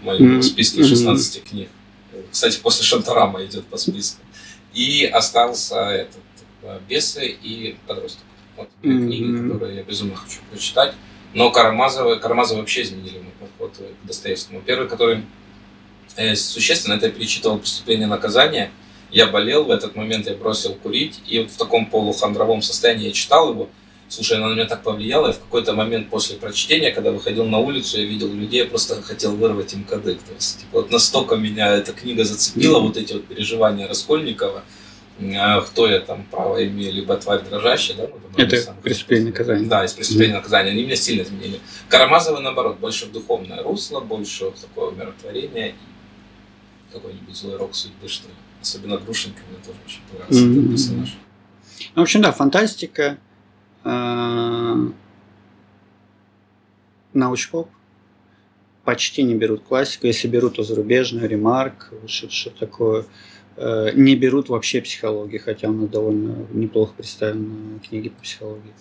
в 0.00 0.04
моем 0.04 0.42
списке 0.42 0.84
16 0.84 1.44
книг. 1.44 1.68
Кстати, 2.30 2.58
после 2.60 2.84
Шантарама 2.84 3.44
идет 3.44 3.66
по 3.66 3.76
списку. 3.76 4.20
И 4.74 5.04
остался 5.04 5.90
этот 5.90 6.20
«Бесы» 6.88 7.26
и 7.26 7.76
«Подросток». 7.86 8.24
Вот 8.56 8.68
две 8.82 8.98
книги, 8.98 9.48
которые 9.48 9.76
я 9.76 9.82
безумно 9.82 10.16
хочу 10.16 10.38
прочитать. 10.50 10.94
Но 11.32 11.50
Карамазовы, 11.50 12.16
Карамазовы 12.16 12.60
вообще 12.60 12.82
изменили 12.82 13.18
мой 13.18 13.32
подход 13.38 13.76
к 13.76 14.06
Достоевскому. 14.06 14.62
Первый, 14.62 14.88
который 14.88 15.22
э, 16.16 16.34
существенно, 16.34 16.94
это 16.94 17.06
я 17.06 17.12
перечитывал 17.12 17.58
«Преступление 17.58 18.06
и 18.06 18.10
наказание». 18.10 18.70
Я 19.12 19.26
болел, 19.26 19.64
в 19.64 19.70
этот 19.70 19.96
момент 19.96 20.26
я 20.26 20.34
бросил 20.34 20.74
курить, 20.74 21.20
и 21.26 21.40
вот 21.40 21.50
в 21.50 21.56
таком 21.56 21.86
полухандровом 21.86 22.62
состоянии 22.62 23.06
я 23.06 23.12
читал 23.12 23.50
его. 23.50 23.68
Слушай, 24.08 24.38
она 24.38 24.48
на 24.48 24.54
меня 24.54 24.66
так 24.66 24.82
повлияла, 24.82 25.30
и 25.30 25.32
в 25.32 25.38
какой-то 25.38 25.72
момент 25.72 26.10
после 26.10 26.36
прочтения, 26.36 26.90
когда 26.90 27.10
выходил 27.10 27.44
на 27.44 27.58
улицу, 27.58 27.98
я 27.98 28.04
видел 28.04 28.32
людей, 28.32 28.62
я 28.62 28.66
просто 28.66 29.02
хотел 29.02 29.36
вырвать 29.36 29.72
им 29.72 29.84
кадык. 29.84 30.20
То 30.22 30.34
есть, 30.34 30.60
типа, 30.60 30.80
вот 30.80 30.90
настолько 30.90 31.36
меня 31.36 31.74
эта 31.76 31.92
книга 31.92 32.24
зацепила, 32.24 32.80
вот 32.80 32.96
эти 32.96 33.14
вот 33.14 33.26
переживания 33.26 33.86
Раскольникова– 33.88 34.64
кто 35.66 35.86
я 35.86 36.00
там 36.00 36.24
право 36.30 36.64
имею, 36.66 36.92
либо 36.92 37.16
тварь 37.16 37.42
дрожащая, 37.42 37.96
да? 37.96 38.06
Ну, 38.36 38.44
это 38.44 38.56
сам, 38.56 38.76
преступление 38.82 39.30
наказания. 39.30 39.68
Да, 39.68 39.84
из 39.84 39.92
преступления 39.92 40.34
наказания. 40.34 40.70
Они 40.70 40.84
меня 40.84 40.96
сильно 40.96 41.22
изменили. 41.22 41.60
Карамазовы, 41.88 42.40
наоборот, 42.40 42.78
больше 42.78 43.06
в 43.06 43.12
духовное 43.12 43.62
русло, 43.62 44.00
больше 44.00 44.46
в 44.46 44.58
такое 44.58 44.90
умиротворение 44.90 45.70
и 45.70 46.92
какой-нибудь 46.92 47.36
злой 47.36 47.56
рок 47.56 47.74
судьбы, 47.74 48.08
что 48.08 48.28
ли. 48.28 48.34
Особенно 48.60 48.98
Грушенко 48.98 49.40
мне 49.48 49.58
тоже 49.64 49.78
очень 49.86 50.00
понравился 50.10 50.44
mm-hmm. 50.44 50.58
этот 50.58 50.70
персонаж. 50.70 51.16
Ну, 51.94 52.00
в 52.00 52.02
общем, 52.02 52.22
да, 52.22 52.32
фантастика, 52.32 53.18
э, 53.84 54.74
научпоп, 57.14 57.68
почти 58.84 59.22
не 59.22 59.34
берут 59.34 59.62
классику. 59.62 60.06
Если 60.06 60.28
берут, 60.28 60.56
то 60.56 60.62
зарубежную, 60.62 61.28
ремарк, 61.28 61.92
что-то 62.06 62.58
такое. 62.58 63.06
Э, 63.62 63.90
не 63.94 64.16
берут 64.16 64.48
вообще 64.48 64.80
психологии, 64.80 65.36
хотя 65.36 65.68
у 65.68 65.72
нас 65.74 65.90
довольно 65.90 66.46
неплохо 66.50 66.94
представлены 66.96 67.78
книги 67.86 68.08
по 68.08 68.22
психологии. 68.22 68.72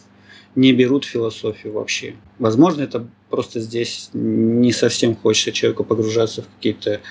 Не 0.56 0.72
берут 0.72 1.04
философию 1.04 1.74
вообще. 1.74 2.16
Возможно, 2.40 2.84
это 2.84 3.06
просто 3.30 3.60
здесь 3.60 4.10
не 4.14 4.72
совсем 4.72 5.18
хочется 5.18 5.52
человеку 5.52 5.84
погружаться 5.84 6.44
в 6.44 6.48
какие-то 6.56 7.02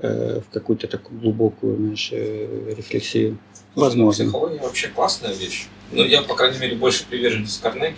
э, 0.00 0.40
в 0.40 0.52
какую-то 0.52 0.86
такую 0.86 1.18
глубокую 1.18 1.78
знаешь, 1.78 2.10
э, 2.12 2.74
рефлексию. 2.76 3.38
Ну, 3.74 3.82
Возможно. 3.82 4.24
Психология 4.24 4.60
вообще 4.60 4.88
классная 4.88 5.32
вещь. 5.32 5.68
Ну, 5.92 6.04
я, 6.04 6.20
по 6.20 6.34
крайней 6.34 6.58
мере, 6.58 6.76
больше 6.76 7.06
приверженец 7.08 7.56
Карнеги. 7.56 7.96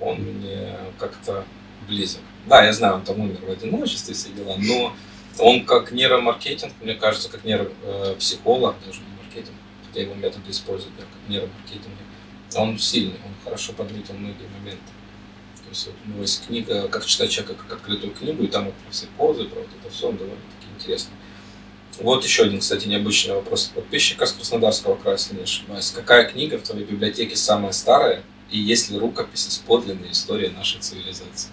Он 0.00 0.18
мне 0.18 0.78
как-то 0.98 1.44
близок. 1.86 2.22
Да, 2.46 2.64
я 2.64 2.72
знаю, 2.72 2.94
он 2.94 3.02
там 3.02 3.20
умер 3.20 3.40
в 3.46 3.50
одиночестве, 3.50 4.14
все 4.14 4.30
дела, 4.30 4.56
но 4.56 4.94
он 5.40 5.64
как 5.64 5.92
нейромаркетинг, 5.92 6.72
мне 6.80 6.94
кажется, 6.94 7.28
как 7.28 7.44
нейропсихолог, 7.44 8.76
даже 8.86 9.00
не 9.00 9.22
маркетинг, 9.22 9.56
хотя 9.86 10.02
его 10.02 10.14
методы 10.14 10.50
используют 10.50 10.94
как 10.96 11.06
нейромаркетинг, 11.28 11.94
он 12.54 12.78
сильный, 12.78 13.18
он 13.24 13.32
хорошо 13.44 13.72
подметил 13.72 14.14
многие 14.14 14.48
моменты. 14.58 14.82
То 15.64 15.70
есть 15.70 15.86
вот 15.86 15.94
у 16.04 16.10
него 16.10 16.22
есть 16.22 16.46
книга 16.46 16.88
«Как 16.88 17.06
читать 17.06 17.30
человека 17.30 17.62
как 17.62 17.78
открытую 17.78 18.12
книгу», 18.12 18.42
и 18.42 18.48
там 18.48 18.64
вот 18.64 18.74
все 18.90 19.06
позы, 19.16 19.44
про 19.44 19.60
вот 19.60 19.68
это 19.80 19.92
все, 19.92 20.08
он 20.08 20.16
довольно-таки 20.16 20.66
интересный. 20.76 21.14
Вот 22.00 22.24
еще 22.24 22.44
один, 22.44 22.60
кстати, 22.60 22.88
необычный 22.88 23.34
вопрос 23.34 23.70
подписчика 23.74 24.26
с 24.26 24.32
Краснодарского 24.32 24.96
края, 24.96 25.16
если 25.16 25.36
не 25.36 25.42
ошибаюсь. 25.42 25.90
Какая 25.90 26.28
книга 26.28 26.58
в 26.58 26.62
твоей 26.62 26.84
библиотеке 26.84 27.36
самая 27.36 27.72
старая, 27.72 28.24
и 28.50 28.58
есть 28.58 28.90
ли 28.90 28.98
рукописи 28.98 29.50
с 29.50 29.58
подлинной 29.58 30.10
историей 30.10 30.50
нашей 30.50 30.80
цивилизации? 30.80 31.50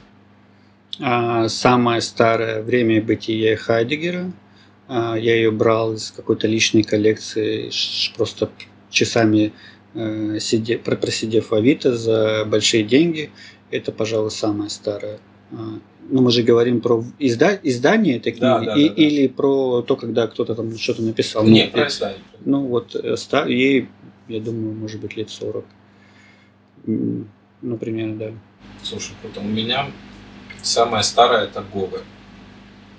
А, 0.99 1.47
самое 1.47 2.01
старое 2.01 2.61
время 2.61 3.01
бытия 3.01 3.55
Хайдегера. 3.55 4.31
А, 4.87 5.15
я 5.15 5.35
ее 5.35 5.51
брал 5.51 5.93
из 5.93 6.11
какой-то 6.11 6.47
личной 6.47 6.83
коллекции, 6.83 7.69
просто 8.15 8.49
часами 8.89 9.53
э, 9.93 10.39
сидев, 10.39 10.81
просидев 10.81 11.51
в 11.51 11.53
Авито 11.53 11.95
за 11.95 12.45
большие 12.45 12.83
деньги. 12.83 13.31
Это, 13.69 13.91
пожалуй, 13.91 14.31
самое 14.31 14.69
старое. 14.69 15.19
А, 15.51 15.79
ну, 16.09 16.21
мы 16.21 16.31
же 16.31 16.41
говорим 16.41 16.81
про 16.81 17.03
изда... 17.19 17.59
издание 17.61 18.17
этой 18.17 18.31
книги 18.31 18.41
да, 18.41 18.59
да, 18.61 18.75
и, 18.75 18.89
да, 18.89 18.95
да. 18.95 19.01
или 19.01 19.27
про 19.27 19.81
то, 19.81 19.95
когда 19.97 20.27
кто-то 20.27 20.55
там 20.55 20.75
что-то 20.77 21.01
написал. 21.01 21.43
Нет, 21.43 21.71
ну, 21.73 21.79
про 21.79 21.87
издание. 21.87 22.19
Ну, 22.45 22.61
вот 22.67 22.95
э, 22.95 23.15
ей, 23.47 23.89
я 24.29 24.39
думаю, 24.39 24.73
может 24.73 25.01
быть, 25.01 25.17
лет 25.17 25.29
40. 25.29 25.65
Например, 27.61 28.15
да. 28.15 28.31
Слушай, 28.83 29.11
круто. 29.21 29.41
У 29.41 29.49
меня 29.49 29.87
Самая 30.67 31.01
старая 31.01 31.45
это 31.45 31.61
Гоголь. 31.61 32.03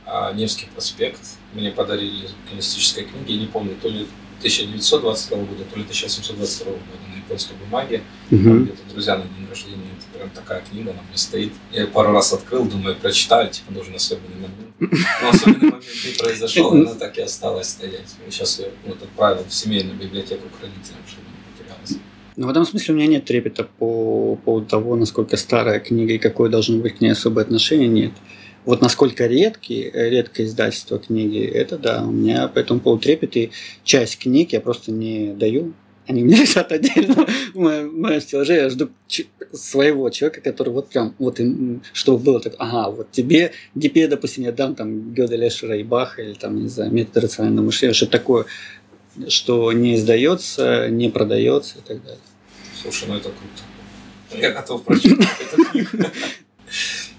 А 0.07 0.33
Невский 0.33 0.69
проспект. 0.75 1.21
Мне 1.53 1.71
подарили 1.71 2.25
из 2.25 2.33
букинистической 2.33 3.05
книги, 3.05 3.33
я 3.33 3.41
не 3.41 3.47
помню, 3.47 3.77
то 3.83 3.89
ли 3.89 4.07
1922 4.39 5.39
года, 5.39 5.65
то 5.65 5.77
ли 5.77 5.83
1722 5.83 6.73
года 6.73 6.83
на 7.13 7.17
японской 7.19 7.55
бумаге. 7.57 8.03
Угу. 8.31 8.61
Где-то 8.61 8.79
друзья 8.91 9.17
на 9.17 9.25
день 9.25 9.47
рождения. 9.51 9.91
Это 9.99 10.19
прям 10.19 10.31
такая 10.31 10.63
книга 10.63 10.95
на 10.95 11.03
мне 11.03 11.17
стоит. 11.17 11.53
Я 11.71 11.87
пару 11.87 12.13
раз 12.13 12.33
открыл, 12.33 12.65
думаю, 12.65 12.97
прочитаю, 12.97 13.51
типа 13.51 13.71
нужен 13.73 13.95
особенный 13.95 14.37
момент. 14.37 15.05
Но 15.23 15.29
особенный 15.29 15.71
момент 15.71 15.85
не 16.07 16.13
произошел, 16.13 16.73
она 16.73 16.95
так 16.95 17.19
и 17.19 17.21
осталась 17.21 17.69
стоять. 17.69 18.09
Сейчас 18.31 18.61
я 18.61 18.69
вот, 18.87 19.03
отправил 19.03 19.45
в 19.45 19.53
семейную 19.53 19.99
библиотеку 19.99 20.49
к 20.49 20.63
родителям, 20.63 21.03
чтобы 21.07 21.27
но 22.38 22.46
в 22.46 22.51
этом 22.51 22.64
смысле 22.64 22.94
у 22.94 22.96
меня 22.96 23.09
нет 23.09 23.24
трепета 23.24 23.64
по 23.64 24.37
поводу 24.44 24.66
того, 24.66 24.94
насколько 24.94 25.37
старая 25.37 25.81
книга 25.81 26.12
и 26.12 26.18
какое 26.18 26.48
должно 26.48 26.79
быть 26.79 26.98
к 26.98 27.01
ней 27.01 27.11
особое 27.11 27.42
отношение, 27.42 27.88
нет. 27.88 28.12
Вот 28.64 28.81
насколько 28.81 29.27
редкие, 29.27 29.90
редкое 29.92 30.44
издательство 30.44 31.01
книги, 31.01 31.44
это 31.44 31.79
да, 31.79 32.05
у 32.05 32.12
меня 32.12 32.46
по 32.46 32.61
этому 32.61 32.79
поводу 32.79 33.03
трепет, 33.03 33.37
и 33.37 33.51
часть 33.83 34.20
книг 34.20 34.53
я 34.53 34.61
просто 34.61 34.92
не 34.92 35.35
даю. 35.35 35.72
Они 36.07 36.22
у 36.22 36.27
меня 36.27 36.37
лежат 36.42 36.70
отдельно 36.70 37.27
в 37.55 37.59
моем, 37.59 38.03
в 38.05 38.20
стеллаже, 38.20 38.55
я 38.55 38.70
жду 38.70 38.88
своего 39.53 40.09
человека, 40.11 40.40
который 40.40 40.68
вот 40.68 40.90
прям, 40.90 41.16
вот 41.18 41.40
им, 41.40 41.83
чтобы 41.92 42.18
было 42.18 42.38
так, 42.38 42.55
ага, 42.59 42.88
вот 42.92 43.11
тебе, 43.11 43.51
тебе, 43.74 44.07
допустим, 44.07 44.44
я 44.44 44.53
дам 44.53 44.77
там 44.77 45.12
Гёделя 45.12 45.51
Шрайбаха 45.51 46.22
или 46.22 46.35
там, 46.35 46.62
не 46.62 46.68
знаю, 46.68 46.92
метод 46.92 47.24
рационального 47.24 47.66
мышления, 47.66 47.94
что 47.94 48.07
такое, 48.07 48.46
что 49.27 49.72
не 49.72 49.96
издается, 49.96 50.88
не 50.88 51.09
продается 51.09 51.79
и 51.79 51.83
так 51.83 52.05
далее. 52.05 52.20
Слушай, 52.81 53.09
ну 53.09 53.17
это 53.17 53.31
круто. 53.31 54.41
Я 54.41 54.53
готов 54.53 54.85
прочитать 54.85 55.37
эту 55.41 55.64
книгу. 55.64 55.88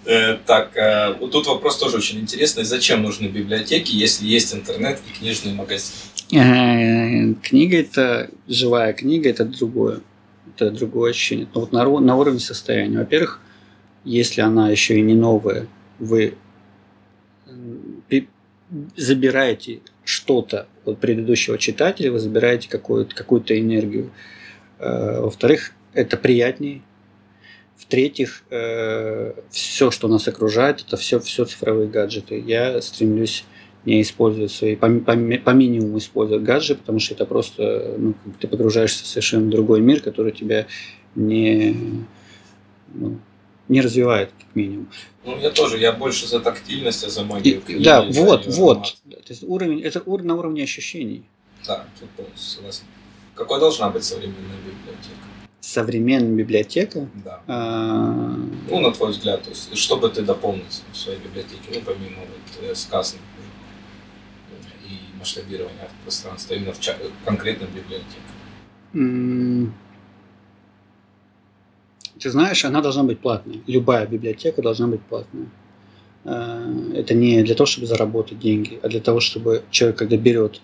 Э, 0.06 0.38
так, 0.46 0.76
э, 0.76 1.14
вот 1.20 1.32
тут 1.32 1.48
вопрос 1.48 1.78
тоже 1.78 1.98
очень 1.98 2.20
интересный. 2.20 2.64
Зачем 2.64 3.04
нужны 3.04 3.28
библиотеки, 3.28 3.92
если 3.92 4.26
есть 4.26 4.54
интернет 4.56 5.00
и 5.08 5.20
книжный 5.20 5.54
магазин? 5.54 5.94
Э, 6.32 7.34
книга 7.44 7.78
это 7.78 8.30
живая 8.48 8.94
книга, 8.94 9.30
это 9.30 9.46
другое. 9.46 10.02
Это 10.56 10.72
другое 10.72 11.12
ощущение. 11.12 11.48
Но 11.54 11.62
вот 11.62 11.72
на, 11.72 11.84
на 11.84 12.16
уровне 12.16 12.40
состояния. 12.40 12.98
Во-первых, 12.98 13.40
если 14.04 14.42
она 14.42 14.70
еще 14.70 14.98
и 14.98 15.02
не 15.02 15.16
новая, 15.16 15.68
вы 16.00 16.36
забираете 18.96 19.82
что-то 20.04 20.68
от 20.86 21.00
предыдущего 21.00 21.58
читателя, 21.58 22.12
вы 22.12 22.20
забираете 22.20 22.70
какую-то 22.70 23.16
какую 23.16 23.42
энергию. 23.48 24.12
Во-вторых, 24.80 25.74
это 25.94 26.18
приятнее, 26.18 26.82
в-третьих, 27.80 28.44
э, 28.50 29.34
все, 29.50 29.90
что 29.90 30.10
нас 30.10 30.28
окружает, 30.28 30.84
это 30.86 30.98
все, 30.98 31.20
все 31.22 31.46
цифровые 31.46 31.88
гаджеты. 31.88 32.38
Я 32.38 32.82
стремлюсь 32.82 33.46
не 33.86 34.02
использовать 34.02 34.52
свои, 34.52 34.76
по, 34.76 34.90
по, 34.90 35.14
по 35.14 35.50
минимуму 35.52 35.98
использовать 35.98 36.44
гаджеты, 36.44 36.82
потому 36.82 37.00
что 37.00 37.14
это 37.14 37.26
просто, 37.26 37.96
ну, 37.98 38.14
ты 38.40 38.48
погружаешься 38.48 39.06
в 39.06 39.08
совершенно 39.08 39.50
другой 39.50 39.80
мир, 39.80 40.02
который 40.02 40.34
тебя 40.34 40.68
не, 41.16 41.76
ну, 42.94 43.18
не 43.70 43.80
развивает, 43.80 44.32
как 44.38 44.56
минимум. 44.56 44.90
Ну, 45.24 45.40
я 45.40 45.50
тоже, 45.50 45.78
я 45.78 45.94
больше 45.94 46.28
за 46.28 46.42
тактильность, 46.42 47.06
а 47.06 47.10
за 47.10 47.24
магию. 47.24 47.62
И, 47.66 47.82
да, 47.82 48.02
вот, 48.02 48.46
вот. 48.48 48.98
То 49.10 49.30
есть 49.30 49.44
уровень, 49.44 49.82
это 49.82 50.04
на 50.06 50.36
уровне 50.36 50.64
ощущений. 50.64 51.24
Да, 51.66 51.86
тут 52.00 52.28
согласен. 52.36 52.84
Какой 53.40 53.60
должна 53.60 53.90
быть 53.90 54.04
современная 54.04 54.58
библиотека? 54.58 55.16
современная 55.62 56.36
библиотека. 56.36 57.08
Да. 57.24 57.42
А... 57.48 58.36
Ну, 58.70 58.80
на 58.80 58.92
твой 58.92 59.12
взгляд, 59.12 59.44
то 59.44 59.50
есть, 59.50 59.78
что 59.78 59.98
бы 59.98 60.10
ты 60.10 60.24
дополнил 60.24 60.66
в 60.92 60.98
своей 60.98 61.20
библиотеке, 61.20 61.62
ну, 61.74 61.82
помимо 61.86 62.22
вот, 62.22 62.70
э, 62.70 62.76
сказанных 62.76 63.24
и 64.90 65.18
масштабирования 65.18 65.90
пространства, 66.04 66.56
именно 66.56 66.74
в 66.74 66.80
ча- 66.80 66.98
конкретной 67.26 67.68
библиотеке? 67.68 68.20
Mm. 68.94 69.70
Ты 72.20 72.30
знаешь, 72.32 72.66
она 72.66 72.82
должна 72.82 73.04
быть 73.04 73.20
платной. 73.20 73.62
Любая 73.68 74.06
библиотека 74.08 74.62
должна 74.62 74.88
быть 74.88 75.02
платной. 75.02 75.48
А, 76.26 76.66
это 76.94 77.14
не 77.14 77.44
для 77.44 77.56
того, 77.56 77.68
чтобы 77.68 77.88
заработать 77.88 78.40
деньги, 78.40 78.80
а 78.84 78.90
для 78.90 79.00
того, 79.00 79.20
чтобы 79.20 79.64
человек, 79.72 79.98
когда 80.00 80.18
берет 80.18 80.62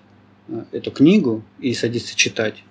эту 0.71 0.91
книгу 0.91 1.43
и 1.59 1.73
садится 1.73 2.15
читать, 2.15 2.63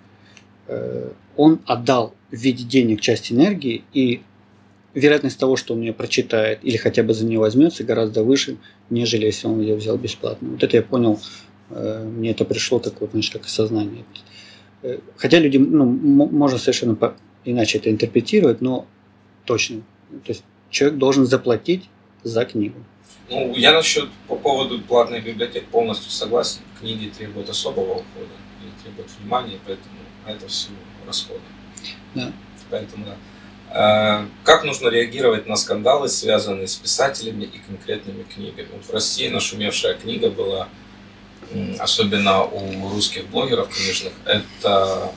э, 0.69 1.11
он 1.37 1.61
отдал 1.67 2.15
в 2.31 2.37
виде 2.37 2.65
денег 2.65 3.01
часть 3.01 3.33
энергии, 3.33 3.85
и 3.93 4.23
вероятность 4.95 5.39
того, 5.39 5.57
что 5.57 5.75
он 5.75 5.81
ее 5.81 5.93
прочитает 5.93 6.61
или 6.63 6.77
хотя 6.77 7.03
бы 7.03 7.15
за 7.15 7.27
нее 7.27 7.39
возьмется, 7.39 7.85
гораздо 7.85 8.23
выше, 8.23 8.57
нежели 8.91 9.27
если 9.27 9.47
он 9.47 9.61
ее 9.61 9.75
взял 9.75 9.97
бесплатно. 9.97 10.51
Вот 10.51 10.63
это 10.63 10.77
я 10.77 10.83
понял, 10.83 11.21
э, 11.71 12.05
мне 12.05 12.31
это 12.31 12.45
пришло 12.45 12.79
как 12.79 13.01
вот, 13.01 13.11
знаешь, 13.11 13.31
как 13.31 13.45
осознание. 13.45 14.05
Э, 14.83 14.99
хотя 15.17 15.39
люди, 15.39 15.59
ну, 15.59 15.85
можно 15.85 16.59
совершенно 16.59 16.97
иначе 17.45 17.79
это 17.79 17.91
интерпретировать, 17.91 18.61
но 18.61 18.87
точно. 19.45 19.83
То 20.25 20.31
есть 20.31 20.45
человек 20.71 20.99
должен 20.99 21.27
заплатить 21.27 21.89
за 22.23 22.45
книгу. 22.45 22.79
Ну, 23.31 23.55
я 23.57 23.73
насчет 23.73 24.11
по 24.29 24.37
поводу 24.37 24.81
платных 24.81 25.25
библиотек 25.25 25.67
полностью 25.69 26.11
согласен. 26.11 26.61
Книги 26.79 27.09
требуют 27.09 27.49
особого 27.49 27.93
ухода 27.93 28.35
и 28.61 28.83
требуют 28.83 29.11
внимания, 29.19 29.59
поэтому 29.67 29.97
это 30.27 30.47
все 30.49 30.69
расходы. 31.07 31.41
Да. 32.15 32.33
Поэтому 32.71 33.07
да. 33.07 33.17
А, 33.71 34.29
как 34.45 34.65
нужно 34.65 34.89
реагировать 34.89 35.47
на 35.47 35.57
скандалы, 35.57 36.09
связанные 36.09 36.69
с 36.69 36.77
писателями 36.77 37.45
и 37.45 37.59
конкретными 37.59 38.23
книгами? 38.23 38.69
Вот 38.73 38.85
в 38.85 38.93
России 38.93 39.29
нашумевшая 39.29 39.95
книга 39.95 40.31
была, 40.31 40.69
особенно 41.79 42.45
у 42.45 42.89
русских 42.91 43.27
блогеров 43.29 43.69
книжных, 43.75 44.13
это 44.25 45.13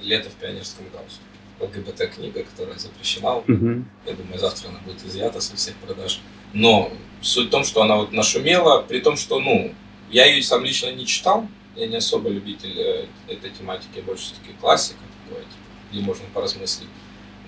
«Лето 0.00 0.30
в 0.30 0.34
пионерском 0.34 0.84
галстуке». 0.92 1.31
ЛГБТ-книга, 1.62 2.44
которая 2.44 2.78
запрещена. 2.78 3.36
Угу. 3.36 3.84
Я 4.06 4.12
думаю, 4.14 4.38
завтра 4.38 4.68
она 4.68 4.78
будет 4.84 5.04
изъята 5.04 5.40
со 5.40 5.56
всех 5.56 5.74
продаж. 5.76 6.20
Но 6.52 6.92
суть 7.20 7.48
в 7.48 7.50
том, 7.50 7.64
что 7.64 7.82
она 7.82 7.96
вот 7.96 8.12
нашумела, 8.12 8.82
при 8.82 9.00
том, 9.00 9.16
что, 9.16 9.40
ну, 9.40 9.72
я 10.10 10.26
ее 10.26 10.42
сам 10.42 10.64
лично 10.64 10.92
не 10.92 11.06
читал, 11.06 11.46
я 11.76 11.86
не 11.86 11.96
особо 11.96 12.28
любитель 12.28 12.74
э, 12.78 13.06
этой 13.28 13.50
тематики, 13.50 14.00
больше 14.00 14.24
все-таки 14.24 14.52
классика 14.60 15.00
такое, 15.24 15.42
типа, 15.42 15.90
где 15.90 16.00
можно 16.02 16.24
поразмыслить. 16.34 16.88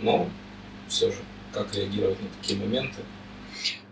Но 0.00 0.28
все 0.88 1.10
же, 1.10 1.18
как 1.52 1.74
реагировать 1.74 2.20
на 2.22 2.28
такие 2.40 2.58
моменты? 2.58 3.02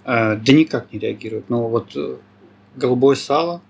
А, 0.04 0.36
да 0.36 0.52
никак 0.52 0.92
не 0.92 0.98
реагируют. 0.98 1.50
Но 1.50 1.68
вот 1.68 1.94
э, 1.96 2.16
«Голубое 2.76 3.16
сало», 3.16 3.60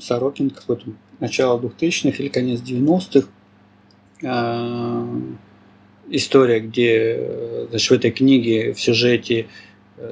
Сорокин 0.00 0.50
какой-то 0.50 0.90
начало 1.20 1.60
2000-х 1.60 2.22
или 2.22 2.28
конец 2.28 2.60
90-х. 2.60 3.28
История, 6.14 6.60
где 6.60 7.16
э, 7.18 7.66
значит, 7.70 7.90
в 7.90 7.92
этой 7.94 8.10
книге 8.10 8.72
в 8.72 8.80
сюжете, 8.80 9.46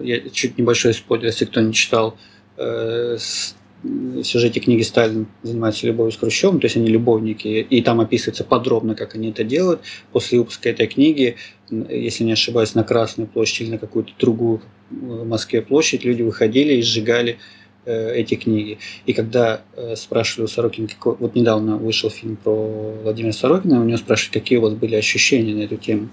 я 0.00 0.20
чуть 0.30 0.58
небольшой 0.58 0.94
спойлер, 0.94 1.26
если 1.26 1.44
кто 1.44 1.60
не 1.60 1.72
читал, 1.72 2.16
в 2.56 4.22
сюжете 4.22 4.60
книги 4.60 4.82
Сталин 4.82 5.26
занимается 5.42 5.86
любовью 5.86 6.12
с 6.12 6.16
Хрущевым, 6.16 6.60
то 6.60 6.66
есть 6.66 6.76
они 6.76 6.88
любовники, 6.88 7.48
и 7.48 7.82
там 7.82 8.00
описывается 8.00 8.44
подробно, 8.44 8.94
как 8.94 9.14
они 9.14 9.30
это 9.30 9.42
делают. 9.42 9.80
После 10.12 10.38
выпуска 10.38 10.68
этой 10.68 10.86
книги, 10.86 11.36
если 11.70 12.24
не 12.24 12.32
ошибаюсь, 12.32 12.74
на 12.74 12.84
Красную 12.84 13.26
площадь 13.26 13.62
или 13.62 13.70
на 13.70 13.78
какую-то 13.78 14.12
другую 14.18 14.60
в 14.90 15.26
Москве 15.26 15.62
площадь, 15.62 16.04
люди 16.04 16.22
выходили 16.22 16.74
и 16.74 16.82
сжигали 16.82 17.32
э, 17.32 17.59
эти 17.90 18.34
книги. 18.34 18.78
И 19.06 19.12
когда 19.12 19.62
э, 19.76 19.96
спрашивали 19.96 20.44
у 20.44 20.48
Сорокина, 20.48 20.88
какой, 20.88 21.16
вот 21.16 21.34
недавно 21.34 21.76
вышел 21.76 22.10
фильм 22.10 22.36
про 22.36 22.94
Владимира 23.02 23.32
Сорокина, 23.32 23.80
у 23.80 23.84
него 23.84 23.98
спрашивают, 23.98 24.34
какие 24.34 24.58
у 24.58 24.62
вас 24.62 24.74
были 24.74 24.94
ощущения 24.96 25.54
на 25.54 25.62
эту 25.62 25.76
тему. 25.76 26.10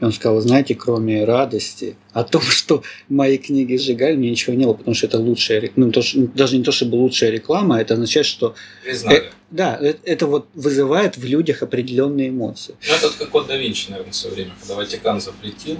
И 0.00 0.04
он 0.04 0.12
сказал, 0.12 0.40
знаете, 0.40 0.74
кроме 0.74 1.24
радости 1.24 1.96
о 2.12 2.24
том, 2.24 2.42
что 2.48 2.82
мои 3.08 3.38
книги 3.38 3.76
сжигали, 3.76 4.16
мне 4.16 4.30
ничего 4.30 4.54
не 4.54 4.64
было, 4.64 4.74
потому 4.74 4.94
что 4.94 5.06
это 5.06 5.18
лучшая, 5.18 5.70
ну, 5.76 5.90
то, 5.92 6.02
что, 6.02 6.20
даже 6.28 6.58
не 6.58 6.64
то, 6.64 6.72
чтобы 6.72 6.96
лучшая 6.96 7.30
реклама, 7.30 7.80
это 7.80 7.94
означает, 7.94 8.26
что... 8.26 8.54
Э, 8.86 9.22
да, 9.50 9.76
это, 9.80 9.98
это 10.04 10.26
вот 10.26 10.48
вызывает 10.54 11.16
в 11.16 11.24
людях 11.24 11.62
определенные 11.62 12.30
эмоции. 12.30 12.74
Ну, 12.88 12.94
это 12.94 13.18
как 13.18 13.30
код 13.30 13.46
да 13.46 13.56
Винчи, 13.56 13.90
наверное, 13.90 14.12
в 14.12 14.16
свое 14.16 14.34
время, 14.34 14.52
когда 14.60 14.74
Ватикан 14.74 15.20
запретил, 15.20 15.78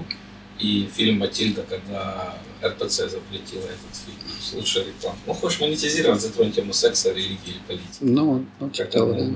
и 0.59 0.87
фильм 0.95 1.19
«Матильда», 1.19 1.65
когда 1.69 2.37
РПЦ 2.63 3.09
запретила 3.09 3.63
этот 3.63 3.95
фильм. 4.05 4.17
Лучшая 4.53 4.85
реклама. 4.85 5.17
Ну, 5.25 5.33
хочешь 5.33 5.59
монетизировать, 5.59 6.21
затронь 6.21 6.51
тему 6.51 6.73
секса, 6.73 7.11
религии 7.11 7.37
или 7.45 7.59
политики. 7.67 7.97
Ну, 8.01 8.45
ну 8.59 8.71
как 8.75 8.91
да. 8.91 9.31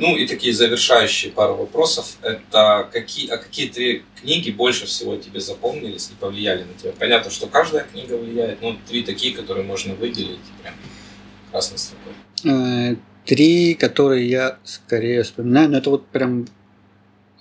Ну 0.00 0.16
и 0.16 0.26
такие 0.26 0.54
завершающие 0.54 1.32
пару 1.32 1.56
вопросов. 1.56 2.18
Это 2.22 2.88
какие, 2.92 3.28
а 3.30 3.36
какие 3.36 3.68
три 3.68 4.04
книги 4.20 4.50
больше 4.50 4.86
всего 4.86 5.16
тебе 5.16 5.40
запомнились 5.40 6.10
и 6.10 6.14
повлияли 6.14 6.62
на 6.62 6.74
тебя? 6.74 6.92
Понятно, 6.98 7.30
что 7.30 7.48
каждая 7.48 7.84
книга 7.84 8.14
влияет, 8.14 8.62
но 8.62 8.76
три 8.88 9.02
такие, 9.02 9.34
которые 9.34 9.64
можно 9.64 9.94
выделить 9.94 10.38
прям 10.62 10.74
красной 11.50 11.78
строкой. 11.78 12.12
Э, 12.44 12.96
три, 13.24 13.74
которые 13.74 14.28
я 14.28 14.58
скорее 14.62 15.24
вспоминаю, 15.24 15.70
но 15.70 15.78
это 15.78 15.90
вот 15.90 16.06
прям 16.06 16.46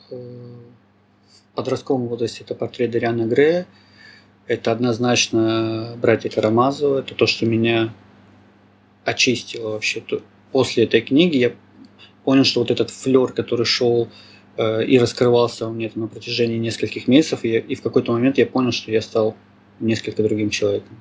э, 0.09 0.15
в 0.15 1.55
подростковом 1.55 2.07
возрасте 2.07 2.43
это 2.43 2.55
портрет 2.55 2.89
Дариана 2.89 3.27
Грея. 3.27 3.67
Это 4.47 4.71
однозначно 4.71 5.97
братья 6.01 6.29
Карамазова. 6.29 6.99
Это 6.99 7.13
то, 7.15 7.27
что 7.27 7.45
меня 7.45 7.93
очистило 9.03 9.71
вообще. 9.71 10.01
После 10.51 10.85
этой 10.85 11.01
книги 11.01 11.37
я 11.37 11.51
понял, 12.23 12.45
что 12.45 12.61
вот 12.61 12.71
этот 12.71 12.89
флер, 12.89 13.33
который 13.33 13.65
шел 13.65 14.07
э, 14.55 14.85
и 14.85 14.97
раскрывался 14.97 15.67
у 15.67 15.73
меня 15.73 15.89
там, 15.89 16.03
на 16.03 16.07
протяжении 16.07 16.57
нескольких 16.57 17.07
месяцев, 17.07 17.43
и, 17.43 17.57
и 17.57 17.75
в 17.75 17.81
какой-то 17.81 18.13
момент 18.13 18.37
я 18.37 18.45
понял, 18.45 18.71
что 18.71 18.91
я 18.91 19.01
стал 19.01 19.35
несколько 19.81 20.23
другим 20.23 20.49
человеком. 20.49 20.97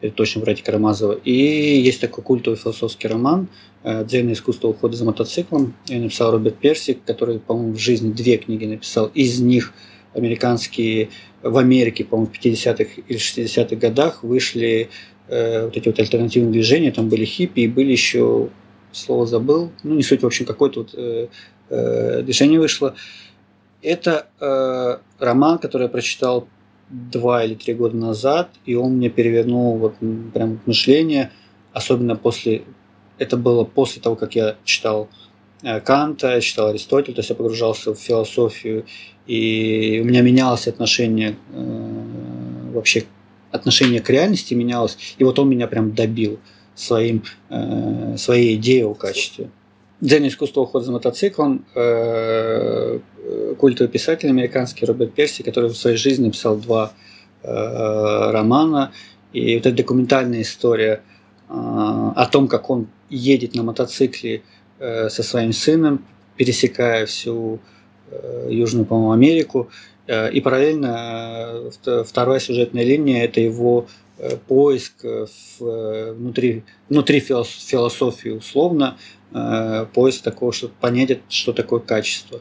Это 0.00 0.14
точно 0.14 0.42
братья 0.42 0.64
Карамазова. 0.64 1.14
И 1.24 1.32
есть 1.32 2.00
такой 2.00 2.22
культовый 2.22 2.58
философский 2.58 3.08
роман 3.08 3.48
э, 3.82 4.04
«Дзейное 4.04 4.34
искусство 4.34 4.68
ухода 4.68 4.96
за 4.96 5.04
мотоциклом». 5.04 5.74
Я 5.86 5.98
написал 5.98 6.30
Роберт 6.30 6.58
Персик, 6.58 6.98
который, 7.04 7.40
по-моему, 7.40 7.72
в 7.72 7.78
жизни 7.78 8.12
две 8.12 8.36
книги 8.36 8.66
написал. 8.66 9.06
Из 9.14 9.40
них 9.40 9.72
американские, 10.16 11.10
в 11.42 11.58
Америке, 11.58 12.04
по-моему, 12.04 12.32
в 12.32 12.44
50-х 12.44 13.02
или 13.06 13.18
60-х 13.18 13.76
годах 13.76 14.22
вышли 14.22 14.88
э, 15.28 15.64
вот 15.64 15.76
эти 15.76 15.88
вот 15.88 15.98
альтернативные 15.98 16.52
движения, 16.52 16.90
там 16.90 17.08
были 17.08 17.24
хиппи 17.24 17.60
и 17.60 17.68
были 17.68 17.92
еще 17.92 18.48
слово 18.92 19.26
забыл, 19.26 19.70
ну 19.82 19.94
не 19.94 20.02
суть, 20.02 20.22
в 20.22 20.26
общем, 20.26 20.46
какое-то 20.46 20.80
вот, 20.80 20.94
э, 20.94 21.28
э, 21.68 22.22
движение 22.22 22.58
вышло. 22.58 22.94
Это 23.82 24.26
э, 24.40 24.98
роман, 25.18 25.58
который 25.58 25.84
я 25.84 25.88
прочитал 25.88 26.48
два 26.90 27.44
или 27.44 27.54
три 27.54 27.74
года 27.74 27.96
назад, 27.96 28.50
и 28.64 28.74
он 28.74 28.96
мне 28.96 29.10
перевернул 29.10 29.76
вот 29.76 29.94
прям 30.32 30.60
мышление, 30.66 31.30
особенно 31.72 32.16
после, 32.16 32.62
это 33.18 33.36
было 33.36 33.64
после 33.64 34.00
того, 34.00 34.16
как 34.16 34.34
я 34.34 34.56
читал 34.64 35.08
э, 35.08 35.25
Канта, 35.84 36.34
я 36.34 36.40
читал 36.40 36.68
Аристотеля, 36.68 37.14
то 37.14 37.20
есть 37.20 37.30
я 37.30 37.36
погружался 37.36 37.94
в 37.94 37.98
философию, 37.98 38.84
и 39.26 40.00
у 40.02 40.06
меня 40.06 40.22
менялось 40.22 40.68
отношение 40.68 41.36
э, 41.52 42.70
вообще 42.72 43.04
отношение 43.50 44.00
к 44.00 44.10
реальности 44.10 44.54
менялось, 44.54 44.98
и 45.18 45.24
вот 45.24 45.38
он 45.38 45.48
меня 45.48 45.66
прям 45.66 45.94
добил 45.94 46.38
своим, 46.74 47.24
э, 47.48 48.16
своей 48.18 48.56
идеей 48.56 48.84
о 48.84 48.94
качестве. 48.94 49.50
Дзен 50.00 50.28
искусство 50.28 50.60
ухода 50.60 50.84
за 50.84 50.92
мотоциклом, 50.92 51.64
э, 51.74 52.98
культовый 53.58 53.90
писатель 53.90 54.28
американский 54.28 54.84
Роберт 54.84 55.14
Перси, 55.14 55.42
который 55.42 55.70
в 55.70 55.76
своей 55.76 55.96
жизни 55.96 56.26
написал 56.26 56.56
два 56.56 56.92
э, 57.42 58.30
романа, 58.30 58.92
и 59.32 59.56
вот 59.56 59.66
эта 59.66 59.76
документальная 59.76 60.42
история 60.42 61.02
э, 61.48 61.52
о 61.52 62.28
том, 62.30 62.46
как 62.46 62.68
он 62.68 62.88
едет 63.08 63.54
на 63.54 63.62
мотоцикле 63.62 64.42
э, 64.78 65.08
со 65.08 65.22
своим 65.22 65.52
сыном, 65.52 66.04
пересекая 66.36 67.06
всю 67.06 67.60
э, 68.10 68.48
Южную, 68.50 68.86
по-моему, 68.86 69.12
Америку, 69.12 69.70
Э, 70.06 70.30
и 70.30 70.40
параллельно 70.40 71.70
вторая 72.04 72.38
сюжетная 72.38 72.84
линия– 72.84 73.24
это 73.24 73.40
его 73.40 73.86
поиск 74.48 75.04
внутри, 75.60 76.64
внутри 76.88 77.20
философии 77.20 78.30
условно, 78.30 78.96
поиск 79.92 80.22
такого, 80.22 80.54
чтобы 80.54 80.72
понять, 80.80 81.20
что 81.28 81.52
такое 81.52 81.80
качество. 81.80 82.40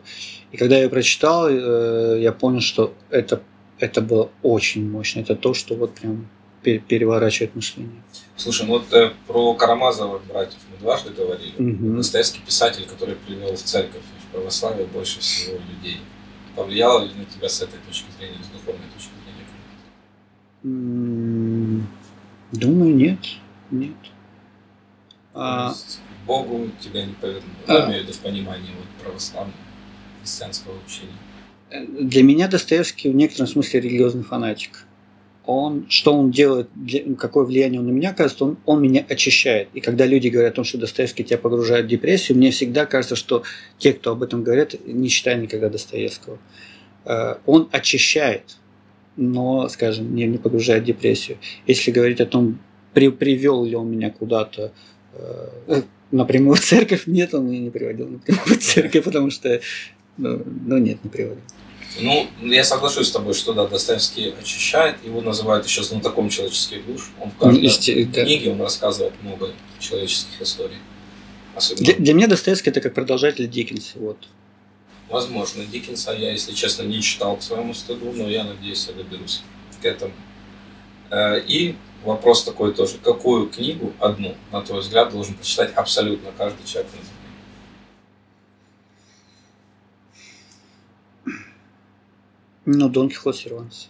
И 0.53 0.57
когда 0.57 0.77
я 0.77 0.87
прочитал, 0.87 1.49
я 1.49 2.31
понял, 2.31 2.61
что 2.61 2.93
это, 3.09 3.41
это 3.77 3.99
было 3.99 4.29
очень 4.41 4.89
мощно. 4.89 5.19
Это 5.19 5.35
то, 5.35 5.53
что 5.53 5.75
вот 5.75 5.95
прям 5.95 6.29
переворачивает 6.63 7.55
мышление. 7.55 8.01
Слушай, 8.37 8.67
ну 8.67 8.73
вот 8.73 8.91
э, 8.93 9.11
про 9.27 9.53
Карамазовых 9.53 10.25
братьев 10.25 10.59
мы 10.71 10.77
дважды 10.77 11.11
говорили. 11.11 11.53
Угу. 11.57 11.85
Настоящий 11.97 12.41
писатель, 12.45 12.85
который 12.85 13.15
привел 13.15 13.55
в 13.55 13.61
церковь 13.61 14.01
и 14.01 14.21
в 14.21 14.31
православие 14.31 14.85
больше 14.87 15.19
всего 15.19 15.57
людей– 15.57 16.01
повлияло 16.55 17.03
ли 17.03 17.13
на 17.13 17.25
тебя 17.25 17.49
с 17.49 17.61
этой 17.61 17.79
точки 17.87 18.07
зрения, 18.17 18.39
с 18.43 18.47
духовной 18.47 18.87
точки 18.95 19.11
зрения? 20.63 21.85
Думаю, 22.51 22.95
нет. 22.95 23.19
Нет. 23.71 23.93
А... 25.33 25.73
Богу 26.25 26.69
тебя 26.79 27.05
не 27.05 27.13
повернуло. 27.13 27.43
А... 27.67 27.73
Я 27.73 27.85
имею 27.87 27.99
в 27.99 28.07
виду 28.07 28.13
в 28.17 28.19
понимании 28.19 28.71
вот, 28.77 28.87
православного 29.03 29.57
христианского 30.21 30.73
учения. 30.85 31.13
Для 31.99 32.23
меня 32.23 32.47
Достоевский 32.47 33.09
в 33.09 33.15
некотором 33.15 33.47
смысле 33.47 33.81
религиозный 33.81 34.23
фанатик 34.23 34.85
он, 35.45 35.85
что 35.89 36.13
он 36.13 36.31
делает, 36.31 36.69
какое 37.17 37.45
влияние 37.45 37.79
он 37.79 37.87
на 37.87 37.91
меня 37.91 38.11
оказывает, 38.11 38.41
он, 38.41 38.57
он 38.65 38.81
меня 38.81 39.05
очищает. 39.07 39.69
И 39.73 39.79
когда 39.79 40.05
люди 40.05 40.27
говорят 40.27 40.53
о 40.53 40.55
том, 40.57 40.65
что 40.65 40.77
Достоевский 40.77 41.23
тебя 41.23 41.37
погружает 41.37 41.85
в 41.85 41.89
депрессию, 41.89 42.37
мне 42.37 42.51
всегда 42.51 42.85
кажется, 42.85 43.15
что 43.15 43.43
те, 43.77 43.93
кто 43.93 44.11
об 44.11 44.23
этом 44.23 44.43
говорят, 44.43 44.75
не 44.85 45.09
читали 45.09 45.41
никогда 45.41 45.69
Достоевского. 45.69 46.39
Э, 47.05 47.35
он 47.45 47.69
очищает, 47.71 48.57
но, 49.15 49.69
скажем, 49.69 50.15
не, 50.15 50.25
не 50.25 50.37
погружает 50.37 50.83
в 50.83 50.87
депрессию. 50.87 51.37
Если 51.67 51.91
говорить 51.91 52.21
о 52.21 52.25
том, 52.25 52.59
при, 52.93 53.09
привел 53.09 53.65
ли 53.65 53.75
он 53.75 53.91
меня 53.91 54.09
куда-то 54.09 54.71
э, 55.13 55.81
напрямую 56.11 56.55
в 56.55 56.59
церковь, 56.61 57.03
нет, 57.07 57.33
он 57.33 57.47
меня 57.47 57.59
не 57.59 57.69
приводил 57.69 58.07
напрямую 58.07 58.45
в 58.45 58.57
церковь, 58.57 59.03
потому 59.03 59.29
что, 59.29 59.61
ну, 60.17 60.41
ну 60.65 60.77
нет, 60.77 61.03
не 61.03 61.09
приводил. 61.09 61.41
Ну, 61.99 62.27
я 62.41 62.63
соглашусь 62.63 63.07
с 63.07 63.11
тобой, 63.11 63.33
что 63.33 63.53
да, 63.53 63.67
Достоевский 63.67 64.33
очищает, 64.39 64.97
его 65.03 65.21
называют 65.21 65.65
еще 65.65 65.83
знатоком 65.83 66.29
человеческих 66.29 66.85
душ. 66.85 67.11
Он 67.21 67.31
в 67.31 67.37
каждой 67.37 67.61
Есте... 67.61 68.05
книге 68.05 68.51
он 68.51 68.61
рассказывает 68.61 69.13
много 69.21 69.51
человеческих 69.79 70.41
историй. 70.41 70.77
Особенно... 71.55 71.85
Для, 71.85 71.95
для 71.95 72.13
меня 72.13 72.27
Достоевский 72.27 72.69
это 72.69 72.81
как 72.81 72.93
продолжатель 72.93 73.47
Диккенса. 73.47 73.93
Вот. 73.95 74.17
Возможно, 75.09 75.63
Диккенса 75.65 76.11
я, 76.11 76.31
если 76.31 76.53
честно, 76.53 76.83
не 76.83 77.01
читал 77.01 77.37
к 77.37 77.43
своему 77.43 77.73
стыду, 77.73 78.11
но 78.13 78.27
я 78.29 78.43
надеюсь, 78.43 78.87
я 78.87 78.93
доберусь 78.93 79.41
к 79.81 79.85
этому. 79.85 80.13
Э, 81.11 81.39
и 81.39 81.75
вопрос 82.03 82.43
такой 82.43 82.73
тоже. 82.73 82.97
Какую 83.03 83.47
книгу, 83.47 83.93
одну, 83.99 84.35
на 84.51 84.61
твой 84.61 84.81
взгляд, 84.81 85.11
должен 85.11 85.35
прочитать 85.35 85.73
абсолютно 85.75 86.31
каждый 86.37 86.65
человек 86.65 86.91
на 86.93 86.99
Ну, 92.65 92.89
Дон 92.89 93.09
Кихот 93.09 93.37
Серванс. 93.37 93.89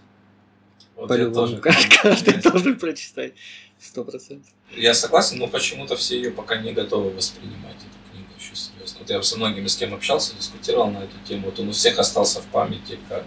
Вот 0.95 1.07
По-любому. 1.07 1.59
Каждый 2.01 2.41
должен 2.41 2.77
прочитать. 2.77 3.33
Сто 3.79 4.03
процентов. 4.03 4.51
Я 4.75 4.93
согласен, 4.93 5.37
но 5.37 5.47
почему-то 5.47 5.95
все 5.95 6.17
ее 6.17 6.31
пока 6.31 6.57
не 6.57 6.73
готовы 6.73 7.11
воспринимать, 7.11 7.75
эту 7.75 8.11
книгу 8.11 8.29
еще 8.37 8.55
серьезно. 8.55 8.99
Вот 8.99 9.09
я 9.09 9.21
со 9.21 9.37
многими 9.37 9.67
с 9.67 9.75
кем 9.75 9.93
общался, 9.93 10.35
дискутировал 10.35 10.89
на 10.89 10.99
эту 10.99 11.15
тему. 11.27 11.47
Вот 11.47 11.59
он 11.59 11.69
у 11.69 11.71
всех 11.71 11.99
остался 11.99 12.41
в 12.41 12.45
памяти, 12.45 12.97
как 13.09 13.25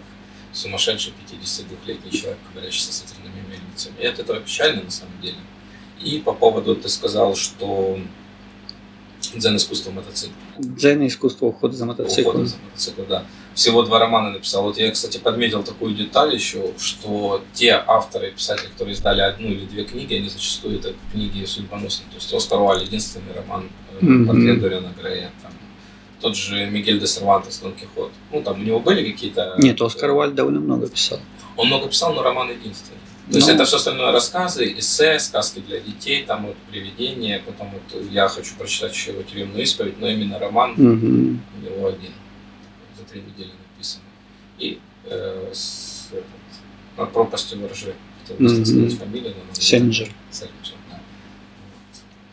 сумасшедший 0.53 1.13
52-летний 1.13 2.11
человек, 2.11 2.39
говорящий 2.53 2.81
со 2.81 2.93
сатирными 2.93 3.41
мельницами. 3.47 3.95
И 3.99 4.03
это 4.03 4.23
этого 4.23 4.39
печально 4.41 4.83
на 4.83 4.91
самом 4.91 5.19
деле. 5.21 5.37
И 6.03 6.19
по 6.19 6.33
поводу, 6.33 6.75
ты 6.75 6.89
сказал, 6.89 7.35
что 7.35 7.99
дзен 9.35 9.55
искусство 9.55 9.91
мотоцикла. 9.91 10.35
Дзен 10.57 11.05
искусство 11.05 11.47
ухода 11.47 11.75
за 11.75 11.85
мотоциклом. 11.85 12.35
Ухода 12.35 12.49
за 12.49 12.57
мотоциклом, 12.57 13.07
да 13.07 13.25
всего 13.59 13.83
два 13.83 13.99
романа 13.99 14.31
написал. 14.31 14.63
Вот 14.63 14.77
я, 14.77 14.89
кстати, 14.89 15.17
подметил 15.17 15.63
такую 15.63 15.93
деталь 15.93 16.33
еще, 16.33 16.71
что 16.77 17.43
те 17.53 17.73
авторы 17.73 18.29
и 18.29 18.31
писатели, 18.31 18.67
которые 18.67 18.93
издали 18.93 19.19
одну 19.19 19.49
или 19.49 19.65
две 19.65 19.83
книги, 19.83 20.15
они 20.15 20.29
зачастую 20.29 20.79
это 20.79 20.93
книги 21.11 21.43
судьбоносные. 21.43 22.07
То 22.09 22.15
есть 22.15 22.33
Оскар 22.33 22.61
Уаль, 22.61 22.83
единственный 22.83 23.33
роман 23.35 23.69
mm-hmm. 23.99 24.25
«Портрет 24.27 24.61
Дориана 24.61 24.93
Грея», 24.97 25.31
там, 25.43 25.51
тот 26.21 26.37
же 26.37 26.67
Мигель 26.67 26.99
де 26.99 27.07
Сервантес, 27.07 27.59
Дон 27.59 27.73
Кихот. 27.73 28.11
Ну, 28.31 28.41
там 28.41 28.61
у 28.61 28.63
него 28.63 28.79
были 28.79 29.11
какие-то... 29.11 29.55
Нет, 29.57 29.81
Оскар 29.81 30.11
Уаль 30.11 30.31
довольно 30.31 30.61
много 30.61 30.87
писал. 30.87 31.19
Он 31.57 31.67
много 31.67 31.89
писал, 31.89 32.13
но 32.13 32.23
роман 32.23 32.49
единственный. 32.51 32.97
То 33.29 33.35
есть 33.35 33.47
ну. 33.47 33.55
это 33.55 33.65
все 33.65 33.75
остальное 33.75 34.11
рассказы, 34.13 34.73
эссе, 34.77 35.19
сказки 35.19 35.59
для 35.59 35.81
детей, 35.81 36.23
там 36.23 36.47
вот 36.47 36.55
привидения, 36.71 37.43
потом 37.45 37.71
вот 37.71 38.03
я 38.09 38.29
хочу 38.29 38.55
прочитать 38.57 38.93
еще 38.93 39.11
его 39.11 39.21
тюремную 39.21 39.63
исповедь, 39.63 39.99
но 39.99 40.07
именно 40.07 40.39
роман 40.39 40.71
угу. 40.71 40.79
у 40.81 41.65
него 41.65 41.87
один 41.87 42.13
за 42.99 43.05
три 43.05 43.21
недели 43.21 43.51
написано. 43.71 44.03
И 44.57 44.79
э, 45.05 45.49
с, 45.53 46.09
этот, 46.11 46.25
над 46.97 47.11
пропастью 47.13 47.61
воржи. 47.61 47.95
Хотел 48.21 48.37
бы 48.37 48.65
сказать 48.65 48.93
фамилию, 48.97 49.35
но... 49.47 49.53
Селлинджер. 49.53 50.11
Селлинджер, 50.31 50.75
да. 50.89 50.99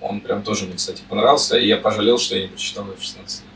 Он 0.00 0.20
прям 0.20 0.42
тоже 0.42 0.66
мне, 0.66 0.74
кстати, 0.74 1.02
понравился, 1.08 1.58
и 1.58 1.66
я 1.66 1.76
пожалел, 1.76 2.18
что 2.18 2.36
я 2.36 2.42
не 2.42 2.48
прочитал 2.48 2.86
ее 2.86 2.96
в 2.96 3.02
16 3.02 3.42
лет. 3.42 3.50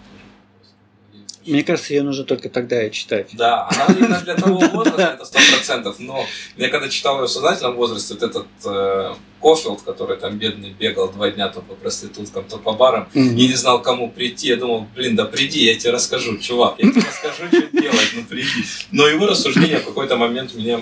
Мне 1.46 1.64
кажется, 1.64 1.94
ее 1.94 2.02
нужно 2.02 2.24
только 2.24 2.48
тогда 2.50 2.86
и 2.86 2.90
читать. 2.90 3.30
Да, 3.32 3.68
она 3.68 3.86
именно 3.96 4.20
для 4.20 4.34
того 4.34 4.58
возраста, 4.58 5.02
это 5.14 5.24
сто 5.24 5.38
процентов. 5.52 5.96
Но 5.98 6.26
я 6.56 6.68
когда 6.68 6.88
читал 6.88 7.20
ее 7.20 7.26
в 7.26 7.30
сознательном 7.30 7.76
возрасте, 7.76 8.14
вот 8.14 8.22
этот 8.22 8.46
э, 8.64 9.14
Кофилд, 9.40 9.82
который 9.82 10.18
там 10.18 10.36
бедный 10.38 10.70
бегал 10.78 11.10
два 11.10 11.30
дня 11.30 11.48
то 11.48 11.62
по 11.62 11.74
проституткам, 11.74 12.44
то 12.44 12.58
по 12.58 12.72
барам, 12.72 13.08
и 13.14 13.18
не 13.48 13.54
знал, 13.54 13.80
кому 13.80 14.10
прийти, 14.10 14.48
я 14.48 14.56
думал, 14.56 14.86
блин, 14.94 15.16
да 15.16 15.24
приди, 15.24 15.64
я 15.64 15.76
тебе 15.76 15.92
расскажу, 15.92 16.36
чувак, 16.38 16.74
я 16.78 16.90
тебе 16.90 17.00
расскажу, 17.00 17.48
что 17.48 17.80
делать, 17.80 18.10
ну 18.14 18.24
приди. 18.24 18.64
Но 18.90 19.06
его 19.06 19.26
рассуждения 19.26 19.78
в 19.78 19.86
какой-то 19.86 20.16
момент 20.16 20.54
меня 20.54 20.80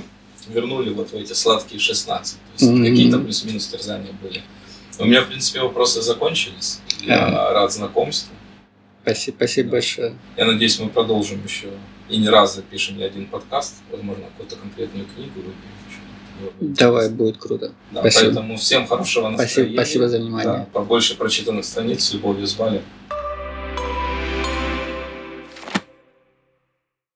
вернули 0.49 0.91
вот 0.91 1.11
в 1.11 1.15
эти 1.15 1.35
сладкие 1.35 1.81
16. 1.81 2.39
То 2.59 2.65
есть 2.65 2.83
какие-то 2.83 3.19
плюс-минус 3.19 3.69
терзания 3.69 4.13
были. 4.23 4.43
У 4.99 5.05
меня, 5.05 5.23
в 5.23 5.29
принципе, 5.29 5.61
вопросы 5.61 6.03
закончились. 6.03 6.81
Я 7.01 7.53
рад 7.53 7.73
знакомству. 7.73 8.35
Спасибо, 9.03 9.37
спасибо 9.37 9.71
большое. 9.71 10.15
Я 10.37 10.45
надеюсь, 10.45 10.79
мы 10.79 10.89
продолжим 10.89 11.43
еще 11.45 11.69
и 12.09 12.19
не 12.19 12.29
раз 12.29 12.57
запишем 12.57 12.99
не 12.99 13.05
один 13.05 13.27
подкаст, 13.27 13.77
возможно, 13.91 14.25
какую-то 14.25 14.57
конкретную 14.57 15.07
книгу. 15.07 15.41
Давай, 16.61 17.11
будет 17.11 17.39
круто. 17.39 17.73
Да, 17.91 18.01
спасибо. 18.01 18.27
Поэтому 18.27 18.57
всем 18.57 18.87
хорошего 18.87 19.29
настроения. 19.29 19.75
Спасибо, 19.75 20.07
спасибо 20.07 20.09
за 20.09 20.19
внимание. 20.19 20.53
Да, 20.53 20.67
побольше 20.73 21.17
прочитанных 21.17 21.65
страниц 21.65 22.05
с 22.05 22.13
любовью 22.15 22.47
звали. 22.47 22.83